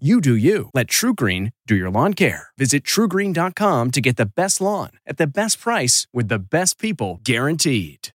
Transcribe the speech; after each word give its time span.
You 0.00 0.20
do 0.20 0.34
you. 0.34 0.70
Let 0.74 0.88
TruGreen 0.88 1.52
do 1.68 1.76
your 1.76 1.88
lawn 1.88 2.14
care. 2.14 2.48
Visit 2.58 2.82
trugreen.com 2.82 3.92
to 3.92 4.00
get 4.00 4.16
the 4.16 4.26
best 4.26 4.60
lawn 4.60 4.90
at 5.06 5.18
the 5.18 5.26
best 5.28 5.60
price 5.60 6.08
with 6.12 6.26
the 6.26 6.40
best 6.40 6.80
people 6.80 7.20
guaranteed. 7.22 8.08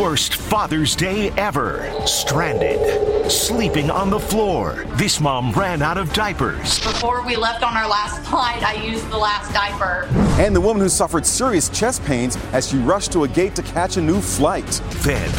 Worst 0.00 0.36
Father's 0.36 0.96
Day 0.96 1.30
ever. 1.32 1.92
Stranded. 2.06 3.30
Sleeping 3.30 3.90
on 3.90 4.08
the 4.08 4.18
floor. 4.18 4.86
This 4.96 5.20
mom 5.20 5.52
ran 5.52 5.82
out 5.82 5.98
of 5.98 6.12
diapers. 6.14 6.80
Before 6.80 7.24
we 7.24 7.36
left 7.36 7.62
on 7.62 7.76
our 7.76 7.86
last 7.86 8.20
flight, 8.28 8.62
I 8.62 8.82
used 8.82 9.08
the 9.10 9.18
last 9.18 9.52
diaper. 9.52 10.08
And 10.40 10.56
the 10.56 10.60
woman 10.60 10.82
who 10.82 10.88
suffered 10.88 11.26
serious 11.26 11.68
chest 11.68 12.02
pains 12.04 12.36
as 12.52 12.68
she 12.68 12.78
rushed 12.78 13.12
to 13.12 13.24
a 13.24 13.28
gate 13.28 13.54
to 13.56 13.62
catch 13.62 13.98
a 13.98 14.00
new 14.00 14.20
flight. 14.20 14.80
Then, 15.02 15.30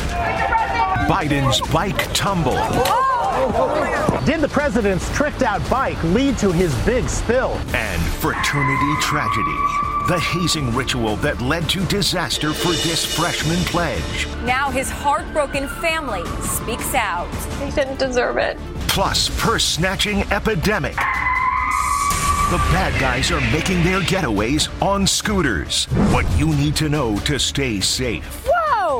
Biden's 1.07 1.59
bike 1.71 2.13
tumble. 2.13 2.53
Did 4.25 4.39
the 4.39 4.47
president's 4.47 5.13
tricked 5.13 5.43
out 5.43 5.67
bike 5.69 6.01
lead 6.03 6.37
to 6.37 6.51
his 6.51 6.73
big 6.85 7.09
spill? 7.09 7.51
And 7.75 8.01
fraternity 8.01 8.93
tragedy. 9.01 9.57
The 10.07 10.19
hazing 10.19 10.73
ritual 10.73 11.17
that 11.17 11.41
led 11.41 11.67
to 11.69 11.85
disaster 11.87 12.53
for 12.53 12.71
this 12.87 13.05
freshman 13.05 13.59
pledge. 13.65 14.27
Now 14.45 14.69
his 14.71 14.89
heartbroken 14.89 15.67
family 15.81 16.25
speaks 16.41 16.93
out. 16.93 17.31
They 17.59 17.71
didn't 17.71 17.99
deserve 17.99 18.37
it. 18.37 18.57
Plus, 18.87 19.29
purse 19.41 19.65
snatching 19.65 20.21
epidemic. 20.31 20.95
The 20.95 22.59
bad 22.71 22.99
guys 23.01 23.29
are 23.31 23.41
making 23.51 23.83
their 23.83 23.99
getaways 23.99 24.69
on 24.81 25.05
scooters. 25.05 25.85
What 26.13 26.29
you 26.37 26.47
need 26.55 26.75
to 26.77 26.87
know 26.87 27.17
to 27.19 27.39
stay 27.39 27.81
safe. 27.81 28.47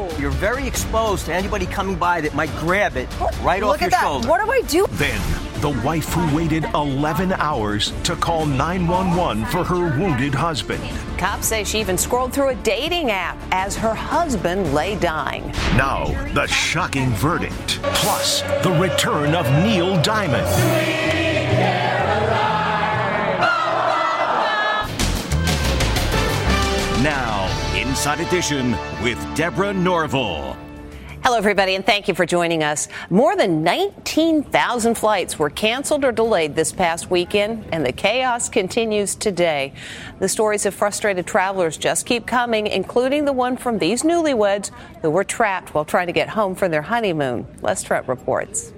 Whoa! 0.03 0.17
You're 0.19 0.31
very 0.31 0.67
exposed 0.67 1.25
to 1.27 1.33
anybody 1.33 1.65
coming 1.65 1.95
by 1.95 2.21
that 2.21 2.33
might 2.33 2.53
grab 2.57 2.97
it 2.97 3.09
right 3.41 3.61
Look 3.61 3.75
off 3.75 3.81
your 3.81 3.81
shoulder. 3.81 3.81
Look 3.81 3.81
at 3.81 3.91
that. 3.91 4.01
shoulder. 4.01 4.27
What 4.27 4.43
do 4.45 4.51
I 4.51 4.61
do? 4.67 4.85
Then, 4.97 5.21
the 5.61 5.69
wife 5.85 6.09
who 6.13 6.35
waited 6.35 6.65
11 6.73 7.33
hours 7.33 7.93
to 8.03 8.15
call 8.15 8.45
911 8.45 9.45
for 9.45 9.63
her 9.63 9.97
wounded 9.97 10.33
husband. 10.35 10.83
Cops 11.17 11.47
say 11.47 11.63
she 11.63 11.79
even 11.79 11.97
scrolled 11.97 12.33
through 12.33 12.49
a 12.49 12.55
dating 12.55 13.11
app 13.11 13.37
as 13.51 13.75
her 13.77 13.93
husband 13.93 14.73
lay 14.73 14.95
dying. 14.97 15.47
Now, 15.77 16.05
the 16.33 16.47
shocking 16.47 17.11
verdict. 17.11 17.79
Plus, 17.81 18.41
the 18.63 18.71
return 18.79 19.35
of 19.35 19.49
Neil 19.63 20.01
Diamond. 20.01 21.32
Inside 28.03 28.19
Edition 28.19 28.71
with 29.01 29.17
Deborah 29.33 29.71
Norville. 29.71 30.57
Hello, 31.23 31.37
everybody, 31.37 31.75
and 31.75 31.85
thank 31.85 32.09
you 32.09 32.13
for 32.13 32.25
joining 32.25 32.61
us. 32.61 32.89
More 33.09 33.37
than 33.37 33.63
19,000 33.63 34.95
flights 34.95 35.39
were 35.39 35.49
canceled 35.49 36.03
or 36.03 36.11
delayed 36.11 36.53
this 36.53 36.73
past 36.73 37.09
weekend, 37.09 37.63
and 37.71 37.85
the 37.85 37.93
chaos 37.93 38.49
continues 38.49 39.15
today. 39.15 39.71
The 40.19 40.27
stories 40.27 40.65
of 40.65 40.73
frustrated 40.73 41.25
travelers 41.25 41.77
just 41.77 42.05
keep 42.05 42.27
coming, 42.27 42.67
including 42.67 43.23
the 43.23 43.31
one 43.31 43.55
from 43.55 43.79
these 43.79 44.03
newlyweds 44.03 44.71
who 45.01 45.09
were 45.09 45.23
trapped 45.23 45.73
while 45.73 45.85
trying 45.85 46.07
to 46.07 46.13
get 46.13 46.27
home 46.27 46.55
for 46.55 46.67
their 46.67 46.81
honeymoon. 46.81 47.47
Les 47.61 47.81
Trent 47.83 48.05
reports. 48.09 48.73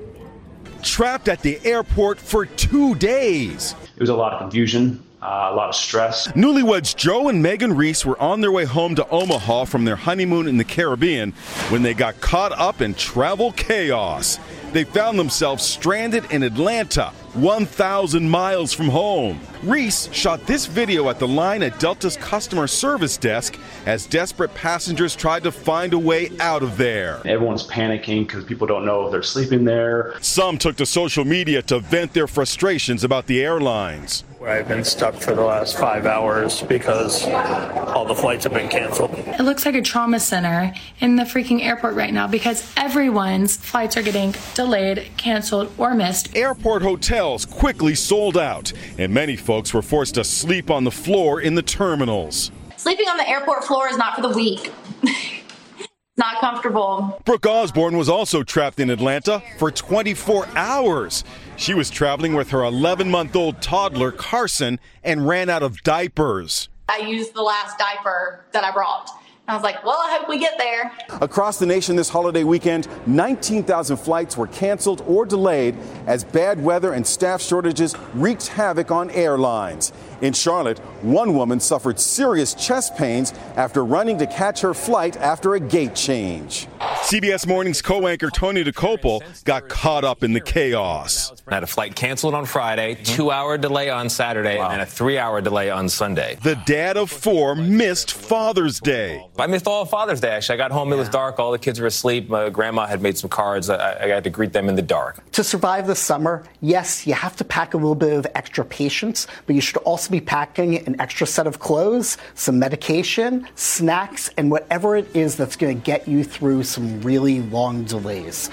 Trapped 0.84 1.30
at 1.30 1.41
the 1.41 1.59
airport 1.66 2.19
for 2.19 2.46
two 2.46 2.94
days. 2.94 3.74
It 3.96 4.02
was 4.02 4.09
a 4.09 4.16
lot 4.16 4.34
of 4.34 4.40
confusion, 4.40 5.03
uh, 5.25 5.50
a 5.52 5.56
lot 5.56 5.69
of 5.69 5.75
stress. 5.75 6.28
Newlyweds 6.30 6.96
Joe 6.96 7.30
and 7.30 7.41
Megan 7.41 7.75
Reese 7.75 8.06
were 8.06 8.19
on 8.22 8.41
their 8.41 8.52
way 8.52 8.66
home 8.66 8.94
to 8.96 9.09
Omaha 9.09 9.66
from 9.66 9.84
their 9.84 9.96
honeymoon 9.96 10.47
in 10.47 10.58
the 10.58 10.63
Caribbean 10.63 11.31
when 11.69 11.81
they 11.81 11.96
got 11.96 12.22
caught 12.22 12.52
up 12.52 12.81
in 12.81 12.94
travel 12.94 13.52
chaos. 13.53 14.40
They 14.72 14.84
found 14.84 15.18
themselves 15.18 15.64
stranded 15.64 16.30
in 16.31 16.44
Atlanta, 16.44 17.12
1,000 17.34 18.30
miles 18.30 18.74
from 18.74 18.90
home. 18.90 19.40
Reese 19.64 20.12
shot 20.12 20.46
this 20.46 20.66
video 20.66 21.09
at 21.09 21.18
the 21.18 21.28
line 21.28 21.64
at 21.64 21.80
Delta's 21.80 22.18
customer 22.18 22.68
service 22.68 23.16
desk 23.16 23.58
as 23.85 24.06
desperate 24.06 24.53
passengers 24.53 25.16
tried 25.16 25.44
to 25.44 25.52
find 25.52 25.94
a 25.94 25.97
way 25.97 26.30
out 26.40 26.62
of 26.62 26.78
there. 26.78 27.22
Everyone's 27.25 27.68
panicking 27.68 28.28
because 28.28 28.44
people 28.44 28.68
don't 28.68 28.85
know 28.85 29.06
if 29.06 29.12
they're 29.12 29.24
sleeping 29.24 29.64
there. 29.64 30.14
Some 30.22 30.58
took 30.58 30.75
to 30.75 30.85
social 30.85 31.24
media 31.24 31.62
to 31.64 31.80
vent 31.80 32.14
their 32.14 32.28
frustrations 32.28 33.03
about 33.03 33.28
the 33.28 33.41
airlines. 33.41 34.25
I've 34.45 34.67
been 34.67 34.83
stuck 34.83 35.16
for 35.16 35.33
the 35.33 35.41
last 35.41 35.75
five 35.75 36.06
hours 36.06 36.61
because 36.61 37.25
all 37.25 38.06
the 38.06 38.13
flights 38.13 38.44
have 38.44 38.53
been 38.53 38.69
canceled. 38.69 39.11
It 39.17 39.41
looks 39.41 39.66
like 39.66 39.73
a 39.73 39.81
trauma 39.81 40.19
center 40.19 40.72
in 41.00 41.16
the 41.16 41.23
freaking 41.23 41.63
airport 41.63 41.95
right 41.95 42.13
now 42.13 42.28
because 42.28 42.72
everyone's 42.78 43.57
flights 43.57 43.97
are 43.97 44.03
getting 44.03 44.35
delayed, 44.53 45.09
canceled, 45.17 45.72
or 45.79 45.95
missed. 45.95 46.35
Airport 46.35 46.84
hotels 46.84 47.44
quickly 47.44 47.95
sold 47.95 48.38
out, 48.38 48.72
and 49.00 49.11
many 49.11 49.35
folks 49.35 49.73
were 49.73 49.81
forced 49.81 50.13
to 50.13 50.23
sleep 50.23 50.69
on 50.69 50.84
the 50.84 50.91
floor 50.91 51.41
in 51.41 51.55
the 51.55 51.63
terminals. 51.63 52.51
Sleeping 52.78 53.07
on 53.07 53.17
the 53.17 53.28
airport 53.28 53.63
floor 53.63 53.88
is 53.88 53.97
not 53.97 54.16
for 54.16 54.22
the 54.22 54.29
weak. 54.29 54.72
not 56.17 56.39
comfortable. 56.39 57.19
Brooke 57.25 57.47
Osborne 57.47 57.97
was 57.97 58.09
also 58.09 58.44
trapped 58.44 58.79
in 58.79 58.91
Atlanta 58.91 59.41
for 59.57 59.72
24 59.72 60.47
hours. 60.55 61.23
She 61.57 61.73
was 61.73 61.89
traveling 61.89 62.33
with 62.33 62.49
her 62.49 62.63
11 62.63 63.09
month 63.09 63.35
old 63.35 63.61
toddler, 63.61 64.11
Carson, 64.11 64.79
and 65.03 65.27
ran 65.27 65.49
out 65.49 65.63
of 65.63 65.81
diapers. 65.83 66.69
I 66.89 66.97
used 66.97 67.33
the 67.33 67.41
last 67.41 67.77
diaper 67.77 68.45
that 68.51 68.63
I 68.63 68.71
brought. 68.71 69.09
I 69.47 69.53
was 69.53 69.63
like, 69.63 69.83
well, 69.85 69.97
I 69.99 70.17
hope 70.17 70.27
we 70.27 70.39
get 70.39 70.57
there. 70.57 70.91
Across 71.21 71.59
the 71.59 71.67
nation 71.67 71.95
this 71.95 72.09
holiday 72.09 72.43
weekend, 72.43 72.88
19,000 73.07 73.97
flights 73.97 74.35
were 74.35 74.47
canceled 74.47 75.03
or 75.07 75.23
delayed 75.23 75.75
as 76.07 76.23
bad 76.23 76.61
weather 76.63 76.93
and 76.93 77.05
staff 77.05 77.43
shortages 77.43 77.95
wreaked 78.16 78.47
havoc 78.47 78.89
on 78.89 79.11
airlines. 79.11 79.93
In 80.22 80.33
Charlotte, 80.33 80.79
one 81.03 81.35
woman 81.35 81.59
suffered 81.59 81.99
serious 81.99 82.55
chest 82.55 82.95
pains 82.97 83.33
after 83.55 83.85
running 83.85 84.17
to 84.17 84.25
catch 84.25 84.61
her 84.61 84.73
flight 84.73 85.16
after 85.17 85.53
a 85.53 85.59
gate 85.59 85.93
change. 85.93 86.67
CBS 87.05 87.45
Morning's 87.45 87.83
co 87.83 88.07
anchor 88.07 88.31
Tony 88.31 88.63
Dokoupil 88.63 89.43
got 89.43 89.69
caught 89.69 90.03
up 90.03 90.23
in 90.23 90.33
the 90.33 90.41
chaos. 90.41 91.31
I 91.47 91.53
had 91.53 91.61
a 91.61 91.67
flight 91.67 91.95
canceled 91.95 92.33
on 92.33 92.47
Friday, 92.47 92.95
mm-hmm. 92.95 93.03
two 93.03 93.29
hour 93.29 93.59
delay 93.59 93.91
on 93.91 94.09
Saturday, 94.09 94.57
and 94.57 94.71
then 94.71 94.79
a 94.79 94.88
three 94.88 95.19
hour 95.19 95.39
delay 95.39 95.69
on 95.69 95.88
Sunday. 95.88 96.39
The 96.41 96.55
dad 96.66 96.97
of 96.97 97.11
four 97.11 97.53
missed 97.53 98.11
Father's 98.11 98.79
Day. 98.79 99.23
I 99.38 99.45
missed 99.45 99.67
all 99.67 99.83
of 99.83 99.89
Father's 99.91 100.19
Day, 100.19 100.29
actually. 100.29 100.55
I 100.55 100.57
got 100.57 100.71
home, 100.71 100.91
it 100.93 100.95
was 100.95 101.07
dark, 101.07 101.38
all 101.38 101.51
the 101.51 101.59
kids 101.59 101.79
were 101.79 101.85
asleep. 101.85 102.27
My 102.27 102.49
grandma 102.49 102.88
had 102.88 103.03
made 103.03 103.19
some 103.19 103.29
cards. 103.29 103.69
I, 103.69 104.03
I 104.03 104.07
had 104.07 104.23
to 104.23 104.31
greet 104.31 104.51
them 104.51 104.67
in 104.67 104.73
the 104.73 104.81
dark. 104.81 105.29
To 105.33 105.43
survive 105.43 105.85
the 105.85 105.95
summer, 105.95 106.43
yes, 106.61 107.05
you 107.05 107.13
have 107.13 107.35
to 107.35 107.43
pack 107.43 107.75
a 107.75 107.77
little 107.77 107.93
bit 107.93 108.13
of 108.13 108.25
extra 108.33 108.66
patience, 108.66 109.27
but 109.45 109.53
you 109.53 109.61
should 109.61 109.77
also 109.77 110.09
be 110.09 110.22
packing 110.22 110.79
an 110.87 110.99
extra 110.99 111.27
set 111.27 111.45
of 111.45 111.59
clothes, 111.59 112.17
some 112.34 112.58
medication, 112.58 113.47
snacks, 113.53 114.31
and 114.37 114.49
whatever 114.49 114.96
it 114.96 115.16
is 115.16 115.35
that's 115.35 115.55
going 115.55 115.78
to 115.78 115.85
get 115.85 116.08
you 116.08 116.23
through 116.23 116.63
some 116.63 116.95
really 117.03 117.42
long 117.42 117.84
delays. 117.84 118.50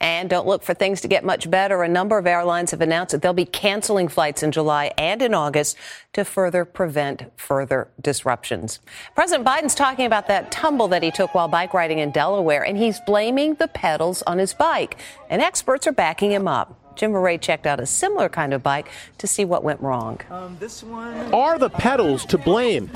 And 0.00 0.30
don't 0.30 0.46
look 0.46 0.62
for 0.62 0.74
things 0.74 1.00
to 1.00 1.08
get 1.08 1.24
much 1.24 1.50
better. 1.50 1.82
A 1.82 1.88
number 1.88 2.18
of 2.18 2.26
airlines 2.26 2.70
have 2.70 2.80
announced 2.80 3.12
that 3.12 3.22
they'll 3.22 3.32
be 3.32 3.44
canceling 3.44 4.06
flights 4.06 4.44
in 4.44 4.52
July 4.52 4.92
and 4.96 5.20
in 5.20 5.34
August 5.34 5.76
to 6.12 6.24
further 6.24 6.64
prevent 6.64 7.24
further 7.36 7.88
disruptions. 8.00 8.78
President 9.16 9.46
Biden's 9.46 9.74
talking 9.74 10.06
about 10.06 10.28
that 10.28 10.52
tumble 10.52 10.86
that 10.88 11.02
he 11.02 11.10
took 11.10 11.34
while 11.34 11.48
bike 11.48 11.74
riding 11.74 11.98
in 11.98 12.12
Delaware, 12.12 12.64
and 12.64 12.78
he's 12.78 13.00
blaming 13.06 13.54
the 13.54 13.68
pedals 13.68 14.22
on 14.22 14.38
his 14.38 14.54
bike. 14.54 14.98
And 15.30 15.42
experts 15.42 15.86
are 15.88 15.92
backing 15.92 16.30
him 16.30 16.46
up. 16.46 16.87
Jim 16.98 17.12
Murray 17.12 17.38
checked 17.38 17.64
out 17.64 17.78
a 17.78 17.86
similar 17.86 18.28
kind 18.28 18.52
of 18.52 18.60
bike 18.64 18.90
to 19.18 19.28
see 19.28 19.44
what 19.44 19.62
went 19.62 19.80
wrong. 19.80 20.20
Um, 20.30 20.56
this 20.58 20.82
one. 20.82 21.32
Are 21.32 21.56
the 21.56 21.70
pedals 21.70 22.26
to 22.26 22.36
blame? 22.36 22.88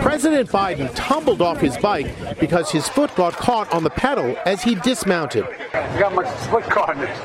President 0.00 0.48
Biden 0.48 0.90
tumbled 0.94 1.42
off 1.42 1.60
his 1.60 1.76
bike 1.76 2.40
because 2.40 2.70
his 2.70 2.88
foot 2.88 3.14
got 3.16 3.34
caught 3.34 3.70
on 3.70 3.84
the 3.84 3.90
pedal 3.90 4.34
as 4.46 4.62
he 4.62 4.76
dismounted. 4.76 5.44
I 5.74 6.00
got 6.00 6.14
my 6.14 6.24
foot 6.24 6.64
caught 6.64 6.96
in 6.96 7.02
it. 7.02 7.16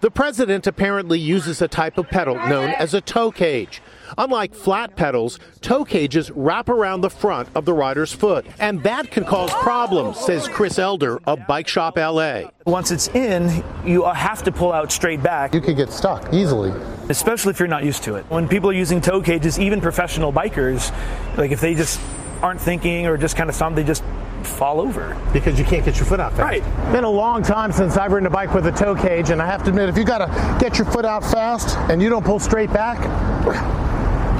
The 0.00 0.10
president 0.10 0.66
apparently 0.66 1.20
uses 1.20 1.62
a 1.62 1.68
type 1.68 1.96
of 1.96 2.08
pedal 2.08 2.34
known 2.34 2.70
as 2.70 2.92
a 2.92 3.00
toe 3.00 3.30
cage. 3.30 3.80
Unlike 4.18 4.54
flat 4.54 4.96
pedals, 4.96 5.38
toe 5.60 5.84
cages 5.84 6.30
wrap 6.30 6.68
around 6.68 7.00
the 7.00 7.10
front 7.10 7.48
of 7.54 7.64
the 7.64 7.72
rider's 7.72 8.12
foot, 8.12 8.46
and 8.58 8.82
that 8.82 9.10
can 9.10 9.24
cause 9.24 9.52
problems, 9.54 10.18
says 10.18 10.48
Chris 10.48 10.78
Elder 10.78 11.20
of 11.26 11.46
Bike 11.46 11.68
Shop 11.68 11.96
LA. 11.96 12.42
Once 12.66 12.90
it's 12.90 13.08
in, 13.08 13.62
you 13.84 14.04
have 14.04 14.42
to 14.42 14.52
pull 14.52 14.72
out 14.72 14.90
straight 14.90 15.22
back. 15.22 15.54
You 15.54 15.60
could 15.60 15.76
get 15.76 15.90
stuck 15.90 16.32
easily. 16.32 16.72
Especially 17.08 17.50
if 17.50 17.58
you're 17.60 17.68
not 17.68 17.84
used 17.84 18.02
to 18.04 18.16
it. 18.16 18.24
When 18.28 18.48
people 18.48 18.70
are 18.70 18.74
using 18.74 19.00
toe 19.00 19.20
cages, 19.22 19.58
even 19.58 19.80
professional 19.80 20.32
bikers, 20.32 20.90
like 21.36 21.52
if 21.52 21.60
they 21.60 21.74
just 21.74 22.00
aren't 22.42 22.60
thinking 22.60 23.06
or 23.06 23.16
just 23.16 23.36
kind 23.36 23.48
of 23.48 23.54
some, 23.54 23.74
they 23.74 23.84
just 23.84 24.02
fall 24.42 24.80
over. 24.80 25.16
Because 25.32 25.58
you 25.58 25.64
can't 25.64 25.84
get 25.84 25.96
your 25.96 26.06
foot 26.06 26.20
out 26.20 26.32
fast. 26.32 26.42
Right. 26.42 26.92
Been 26.92 27.04
a 27.04 27.10
long 27.10 27.42
time 27.42 27.72
since 27.72 27.96
I've 27.96 28.12
ridden 28.12 28.26
a 28.26 28.30
bike 28.30 28.54
with 28.54 28.66
a 28.66 28.72
toe 28.72 28.94
cage, 28.94 29.30
and 29.30 29.40
I 29.40 29.46
have 29.46 29.62
to 29.64 29.70
admit, 29.70 29.88
if 29.88 29.96
you 29.96 30.04
got 30.04 30.18
to 30.18 30.64
get 30.64 30.78
your 30.78 30.86
foot 30.86 31.04
out 31.04 31.22
fast 31.24 31.76
and 31.90 32.02
you 32.02 32.08
don't 32.08 32.24
pull 32.24 32.38
straight 32.38 32.72
back, 32.72 32.98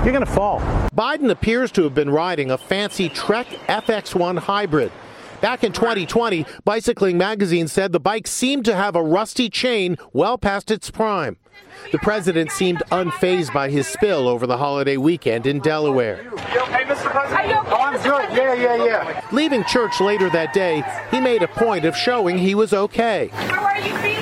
you're 0.07 0.13
going 0.13 0.25
to 0.25 0.33
fall. 0.33 0.61
Biden 0.95 1.31
appears 1.31 1.73
to 1.73 1.83
have 1.83 1.93
been 1.93 2.11
riding 2.11 2.53
a 2.53 2.57
fancy 2.57 3.09
Trek 3.09 3.49
FX1 3.67 4.39
hybrid. 4.39 4.93
Back 5.41 5.65
in 5.65 5.73
2020, 5.73 6.47
Bicycling 6.65 7.19
Magazine 7.19 7.67
said 7.67 7.91
the 7.91 7.99
bike 7.99 8.29
seemed 8.29 8.65
to 8.67 8.77
have 8.77 8.95
a 8.95 9.03
rusty 9.03 9.51
chain 9.51 9.97
well 10.13 10.39
past 10.39 10.71
its 10.71 10.93
prime. 10.93 11.37
The 11.91 11.99
president 11.99 12.53
seemed 12.53 12.85
unfazed 12.93 13.53
by 13.53 13.69
his 13.69 13.89
spill 13.89 14.29
over 14.29 14.47
the 14.47 14.57
holiday 14.57 14.97
weekend 14.97 15.45
in 15.45 15.59
Delaware. 15.59 16.23
You 16.23 16.31
okay, 16.31 16.85
Mr. 16.85 17.11
President? 17.11 17.59
Oh, 17.67 17.77
I'm 17.77 18.01
good. 18.01 18.37
Yeah, 18.37 18.55
yeah, 18.55 18.85
yeah. 18.85 19.29
Leaving 19.33 19.65
church 19.65 20.01
later 20.01 20.31
that 20.31 20.53
day, 20.53 20.85
he 21.11 21.21
made 21.21 21.43
a 21.43 21.49
point 21.49 21.85
of 21.85 21.97
showing 21.97 22.39
he 22.39 22.55
was 22.55 22.73
okay. 22.73 23.29
How 23.33 23.65
are 23.65 23.81
you 23.81 23.97
feeling, 23.99 24.16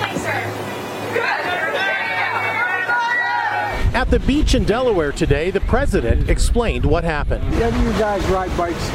the 4.14 4.20
beach 4.20 4.54
in 4.54 4.62
Delaware 4.62 5.10
today, 5.10 5.50
the 5.50 5.60
president 5.62 6.30
explained 6.30 6.86
what 6.86 7.02
happened. 7.02 7.42
Yeah, 7.54 7.82
you 7.82 7.90
guys 7.98 8.24
ride 8.26 8.56
bikes. 8.56 8.88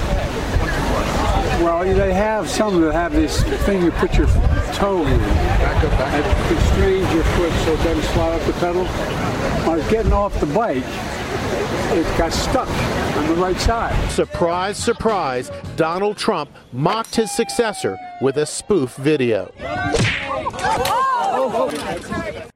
Well, 1.62 1.84
they 1.84 2.14
have 2.14 2.48
some 2.50 2.80
that 2.80 2.94
have 2.94 3.12
this 3.12 3.44
thing 3.66 3.84
you 3.84 3.92
put 3.92 4.14
your 4.16 4.28
toe 4.76 5.06
in. 5.06 5.20
It 5.20 6.48
constrains 6.48 7.14
your 7.14 7.24
foot 7.24 7.52
so 7.66 7.74
it 7.74 7.84
doesn't 7.84 8.14
slide 8.14 8.40
up 8.40 8.48
the 8.48 8.54
pedal. 8.54 8.86
When 8.86 9.70
I 9.72 9.76
was 9.76 9.88
getting 9.90 10.14
off 10.14 10.40
the 10.40 10.46
bike, 10.46 10.86
it 10.88 12.18
got 12.18 12.32
stuck 12.32 12.70
on 13.18 13.28
the 13.28 13.36
right 13.36 13.60
side. 13.60 14.12
Surprise, 14.12 14.78
surprise, 14.78 15.52
Donald 15.76 16.16
Trump 16.16 16.50
mocked 16.72 17.18
his 17.18 17.30
successor 17.30 17.98
with 18.22 18.38
a 18.38 18.46
spoof 18.46 18.96
video. 18.96 19.52
Oh, 19.60 21.52
oh, 21.54 21.72
oh. 21.74 22.49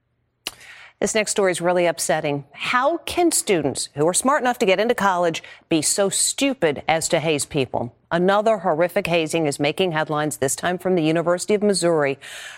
This 1.04 1.16
next 1.16 1.32
story 1.32 1.52
is 1.52 1.60
really 1.60 1.86
upsetting. 1.86 2.46
How 2.54 3.00
can 3.00 3.34
students 3.34 3.90
who 3.94 4.08
are 4.08 4.14
smart 4.14 4.42
enough 4.42 4.58
to 4.60 4.66
get 4.66 4.80
into 4.80 4.96
college 4.96 5.44
be 5.68 5.82
so 5.82 6.08
stupid 6.08 6.82
as 6.88 7.10
to 7.10 7.20
haze 7.20 7.46
people? 7.46 7.94
Another 8.10 8.60
horrific 8.60 9.08
hazing 9.08 9.46
is 9.46 9.60
making 9.60 9.92
headlines, 9.92 10.38
this 10.38 10.56
time 10.56 10.78
from 10.78 10.96
the 10.96 11.04
University 11.04 11.56
of 11.56 11.62
Missouri, 11.62 12.18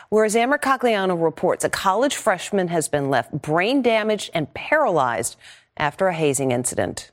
where, 0.09 0.25
as 0.25 0.35
Amber 0.35 0.59
Cagliano 0.59 1.19
reports, 1.19 1.63
a 1.63 1.71
college 1.71 2.17
freshman 2.17 2.67
has 2.67 2.87
been 2.87 3.09
left 3.09 3.31
brain 3.31 3.81
damaged 3.81 4.29
and 4.35 4.53
paralyzed 4.53 5.37
after 5.75 6.05
a 6.05 6.13
hazing 6.13 6.51
incident. 6.51 7.09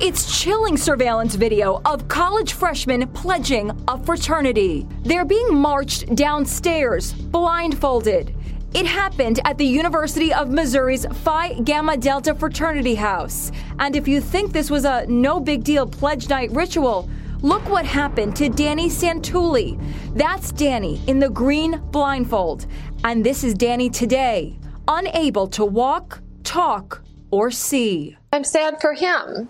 It's 0.00 0.40
chilling 0.40 0.76
surveillance 0.76 1.34
video 1.34 1.82
of 1.84 2.06
college 2.06 2.52
freshmen 2.52 3.08
pledging 3.08 3.72
a 3.88 3.98
fraternity. 4.04 4.86
They're 5.02 5.24
being 5.24 5.52
marched 5.52 6.14
downstairs, 6.14 7.12
blindfolded. 7.12 8.36
It 8.72 8.86
happened 8.86 9.40
at 9.44 9.58
the 9.58 9.66
University 9.66 10.32
of 10.32 10.48
Missouri's 10.48 11.04
Phi 11.04 11.54
Gamma 11.54 11.96
Delta 11.96 12.36
fraternity 12.36 12.94
house. 12.94 13.50
And 13.80 13.96
if 13.96 14.06
you 14.06 14.20
think 14.20 14.52
this 14.52 14.70
was 14.70 14.84
a 14.84 15.06
no 15.06 15.40
big 15.40 15.64
deal 15.64 15.88
pledge 15.88 16.28
night 16.28 16.52
ritual, 16.52 17.10
look 17.42 17.68
what 17.68 17.84
happened 17.84 18.36
to 18.36 18.48
Danny 18.48 18.88
Santulli. 18.88 19.76
That's 20.14 20.52
Danny 20.52 21.00
in 21.08 21.18
the 21.18 21.28
green 21.28 21.80
blindfold. 21.90 22.66
And 23.02 23.26
this 23.26 23.42
is 23.42 23.54
Danny 23.54 23.90
today, 23.90 24.56
unable 24.86 25.48
to 25.48 25.64
walk, 25.64 26.20
talk, 26.44 27.02
or 27.32 27.50
see. 27.50 28.16
I'm 28.32 28.44
sad 28.44 28.80
for 28.80 28.94
him. 28.94 29.48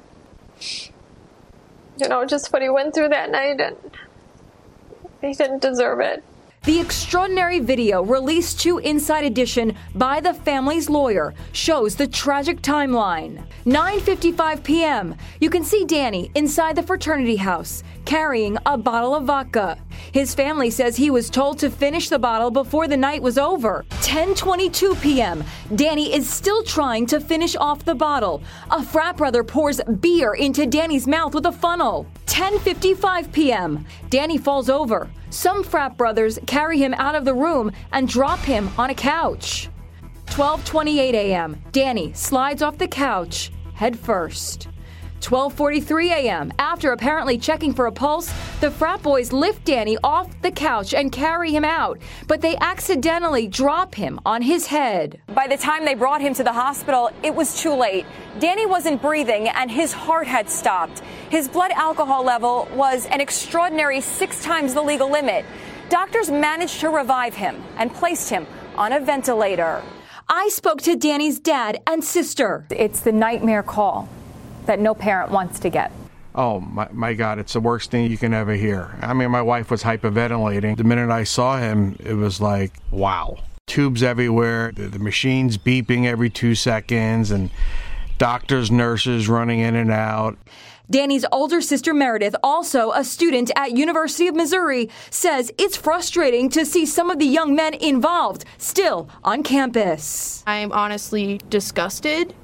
You 1.98 2.08
know, 2.08 2.24
just 2.24 2.54
what 2.54 2.62
he 2.62 2.70
went 2.70 2.94
through 2.94 3.10
that 3.10 3.30
night, 3.30 3.60
and 3.60 3.76
he 5.20 5.34
didn't 5.34 5.60
deserve 5.60 6.00
it. 6.00 6.24
The 6.62 6.78
extraordinary 6.78 7.58
video 7.58 8.02
released 8.02 8.60
to 8.60 8.76
Inside 8.76 9.24
Edition 9.24 9.74
by 9.94 10.20
the 10.20 10.34
family's 10.34 10.90
lawyer 10.90 11.32
shows 11.52 11.96
the 11.96 12.06
tragic 12.06 12.60
timeline. 12.60 13.46
9:55 13.64 14.62
p.m. 14.62 15.14
You 15.40 15.48
can 15.48 15.64
see 15.64 15.86
Danny 15.86 16.30
inside 16.34 16.76
the 16.76 16.82
fraternity 16.82 17.36
house 17.36 17.82
carrying 18.04 18.58
a 18.66 18.76
bottle 18.76 19.14
of 19.14 19.24
vodka. 19.24 19.78
His 20.12 20.34
family 20.34 20.70
says 20.70 20.96
he 20.96 21.10
was 21.10 21.30
told 21.30 21.58
to 21.58 21.70
finish 21.70 22.08
the 22.08 22.18
bottle 22.18 22.50
before 22.50 22.88
the 22.88 22.96
night 22.96 23.22
was 23.22 23.38
over. 23.38 23.84
10:22 24.02 25.00
p.m. 25.00 25.44
Danny 25.74 26.14
is 26.14 26.28
still 26.28 26.62
trying 26.62 27.06
to 27.06 27.20
finish 27.20 27.56
off 27.56 27.84
the 27.84 27.94
bottle. 27.94 28.42
A 28.70 28.82
frat 28.82 29.16
brother 29.16 29.44
pours 29.44 29.80
beer 30.00 30.34
into 30.34 30.66
Danny's 30.66 31.06
mouth 31.06 31.34
with 31.34 31.46
a 31.46 31.52
funnel. 31.52 32.06
10:55 32.26 33.32
p.m. 33.32 33.86
Danny 34.08 34.38
falls 34.38 34.68
over. 34.68 35.10
Some 35.30 35.62
frat 35.62 35.96
brothers 35.96 36.38
carry 36.46 36.78
him 36.78 36.94
out 36.94 37.14
of 37.14 37.24
the 37.24 37.34
room 37.34 37.70
and 37.92 38.08
drop 38.08 38.40
him 38.40 38.70
on 38.76 38.90
a 38.90 38.94
couch. 38.94 39.68
12:28 40.26 41.14
a.m. 41.14 41.62
Danny 41.72 42.12
slides 42.12 42.62
off 42.62 42.78
the 42.78 42.88
couch 42.88 43.52
head 43.80 43.98
first. 43.98 44.68
12:43 45.20 46.10
a.m. 46.10 46.52
After 46.58 46.92
apparently 46.92 47.36
checking 47.36 47.74
for 47.74 47.86
a 47.86 47.92
pulse, 47.92 48.32
the 48.60 48.70
frat 48.70 49.02
boys 49.02 49.32
lift 49.32 49.64
Danny 49.64 49.98
off 50.02 50.28
the 50.42 50.50
couch 50.50 50.94
and 50.94 51.12
carry 51.12 51.50
him 51.52 51.64
out, 51.64 51.98
but 52.26 52.40
they 52.40 52.56
accidentally 52.56 53.46
drop 53.46 53.94
him 53.94 54.18
on 54.24 54.42
his 54.42 54.66
head. 54.66 55.20
By 55.34 55.46
the 55.46 55.56
time 55.56 55.84
they 55.84 55.94
brought 55.94 56.20
him 56.20 56.34
to 56.34 56.44
the 56.44 56.52
hospital, 56.52 57.10
it 57.22 57.34
was 57.34 57.60
too 57.60 57.74
late. 57.74 58.06
Danny 58.38 58.66
wasn't 58.66 59.02
breathing 59.02 59.48
and 59.48 59.70
his 59.70 59.92
heart 59.92 60.26
had 60.26 60.48
stopped. 60.48 61.00
His 61.28 61.48
blood 61.48 61.70
alcohol 61.72 62.24
level 62.24 62.68
was 62.74 63.06
an 63.06 63.20
extraordinary 63.20 64.00
6 64.00 64.42
times 64.42 64.74
the 64.74 64.82
legal 64.82 65.10
limit. 65.10 65.44
Doctors 65.90 66.30
managed 66.30 66.80
to 66.80 66.88
revive 66.88 67.34
him 67.34 67.62
and 67.76 67.92
placed 67.92 68.30
him 68.30 68.46
on 68.76 68.92
a 68.92 69.00
ventilator. 69.00 69.82
I 70.28 70.48
spoke 70.48 70.80
to 70.82 70.96
Danny's 70.96 71.40
dad 71.40 71.82
and 71.86 72.02
sister. 72.04 72.64
It's 72.70 73.00
the 73.00 73.12
nightmare 73.12 73.64
call 73.64 74.08
that 74.70 74.78
no 74.78 74.94
parent 74.94 75.32
wants 75.32 75.58
to 75.58 75.68
get. 75.68 75.90
Oh 76.32 76.60
my, 76.60 76.86
my 76.92 77.12
God, 77.12 77.40
it's 77.40 77.54
the 77.54 77.60
worst 77.60 77.90
thing 77.90 78.08
you 78.08 78.16
can 78.16 78.32
ever 78.32 78.52
hear. 78.52 78.96
I 79.02 79.12
mean, 79.14 79.32
my 79.32 79.42
wife 79.42 79.68
was 79.68 79.82
hyperventilating. 79.82 80.76
The 80.76 80.84
minute 80.84 81.10
I 81.10 81.24
saw 81.24 81.58
him, 81.58 81.96
it 81.98 82.14
was 82.14 82.40
like, 82.40 82.72
wow. 82.92 83.38
Tubes 83.66 84.04
everywhere, 84.04 84.70
the, 84.70 84.86
the 84.86 85.00
machines 85.00 85.58
beeping 85.58 86.06
every 86.06 86.30
two 86.30 86.54
seconds, 86.54 87.32
and 87.32 87.50
doctors, 88.16 88.70
nurses 88.70 89.28
running 89.28 89.58
in 89.58 89.74
and 89.74 89.90
out. 89.90 90.38
Danny's 90.88 91.24
older 91.32 91.60
sister 91.60 91.92
Meredith, 91.92 92.36
also 92.44 92.92
a 92.92 93.02
student 93.02 93.50
at 93.56 93.72
University 93.72 94.28
of 94.28 94.36
Missouri, 94.36 94.88
says 95.10 95.50
it's 95.58 95.76
frustrating 95.76 96.48
to 96.50 96.64
see 96.64 96.86
some 96.86 97.10
of 97.10 97.18
the 97.18 97.26
young 97.26 97.56
men 97.56 97.74
involved 97.74 98.44
still 98.58 99.08
on 99.24 99.42
campus. 99.42 100.44
I'm 100.46 100.70
honestly 100.70 101.40
disgusted 101.48 102.34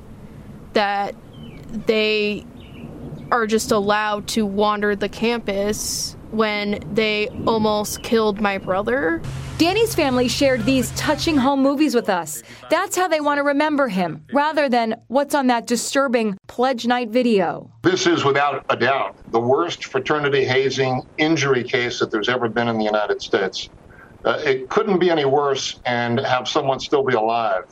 that 0.73 1.15
they 1.87 2.45
are 3.31 3.47
just 3.47 3.73
allowed 3.73 4.29
to 4.29 4.47
wander 4.47 4.95
the 4.95 5.09
campus 5.09 6.17
when 6.31 6.83
they 6.95 7.29
almost 7.47 8.03
killed 8.03 8.41
my 8.41 8.59
brother. 8.59 9.23
Danny's 9.59 9.95
family 9.95 10.29
shared 10.29 10.67
these 10.67 10.91
touching 10.93 11.37
home 11.37 11.63
movies 11.63 11.95
with 11.95 12.11
us. 12.11 12.43
That's 12.69 12.95
how 12.95 13.09
they 13.09 13.21
want 13.21 13.39
to 13.39 13.43
remember 13.43 13.89
him, 13.89 14.27
rather 14.33 14.69
than 14.69 14.97
what's 15.07 15.35
on 15.35 15.47
that 15.47 15.67
disturbing 15.67 16.37
pledge 16.47 16.87
night 16.87 17.09
video. 17.09 17.71
This 17.83 18.07
is 18.07 18.23
without 18.23 18.67
a 18.69 18.77
doubt 18.77 19.17
the 19.33 19.41
worst 19.41 19.87
fraternity 19.87 20.45
hazing 20.45 21.03
injury 21.17 21.65
case 21.65 21.99
that 22.01 22.11
there's 22.11 22.29
ever 22.29 22.51
been 22.51 22.69
in 22.69 22.77
the 22.77 22.85
United 22.85 23.23
States. 23.23 23.71
Uh, 24.25 24.39
it 24.45 24.69
couldn't 24.69 24.99
be 24.99 25.11
any 25.11 25.25
worse 25.25 25.81
and 25.87 26.21
have 26.21 26.49
someone 26.49 26.79
still 26.79 27.03
be 27.03 27.15
alive. 27.15 27.65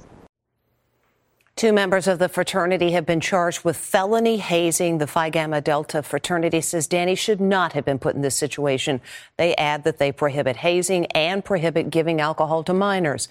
Two 1.57 1.73
members 1.73 2.09
of 2.09 2.19
the 2.19 2.29
fraternity 2.29 2.91
have 2.93 3.07
been 3.07 3.21
charged 3.21 3.65
with 3.65 3.77
felony 3.77 4.39
hazing. 4.39 4.99
The 4.99 5.07
Phi 5.07 5.31
Gamma 5.31 5.61
Delta 5.61 6.03
fraternity 6.03 6.61
says 6.61 6.89
Danny 6.89 7.15
should 7.15 7.41
not 7.41 7.75
have 7.75 7.85
been 7.85 8.01
put 8.01 8.17
in 8.17 8.23
this 8.23 8.35
situation. 8.35 9.01
They 9.37 9.55
add 9.55 9.85
that 9.85 9.99
they 9.99 10.11
prohibit 10.11 10.57
hazing 10.57 11.07
and 11.13 11.45
prohibit 11.45 11.91
giving 11.91 12.21
alcohol 12.21 12.65
to 12.65 12.75
minors. 12.75 13.29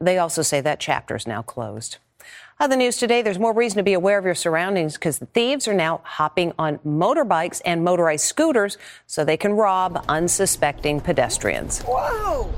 They 0.00 0.18
also 0.18 0.42
say 0.42 0.60
that 0.62 0.80
chapter 0.80 1.14
is 1.14 1.28
now 1.28 1.42
closed. 1.42 1.98
Other 2.58 2.76
news 2.76 2.96
today, 2.96 3.22
there's 3.22 3.38
more 3.38 3.54
reason 3.54 3.76
to 3.76 3.84
be 3.84 3.92
aware 3.92 4.18
of 4.18 4.24
your 4.24 4.34
surroundings 4.34 4.94
because 4.94 5.20
the 5.20 5.26
thieves 5.26 5.68
are 5.68 5.74
now 5.74 6.00
hopping 6.02 6.52
on 6.58 6.78
motorbikes 6.78 7.62
and 7.64 7.84
motorized 7.84 8.24
scooters 8.24 8.78
so 9.06 9.24
they 9.24 9.36
can 9.36 9.52
rob 9.52 10.04
unsuspecting 10.08 11.00
pedestrians. 11.00 11.82
Whoa! 11.82 12.52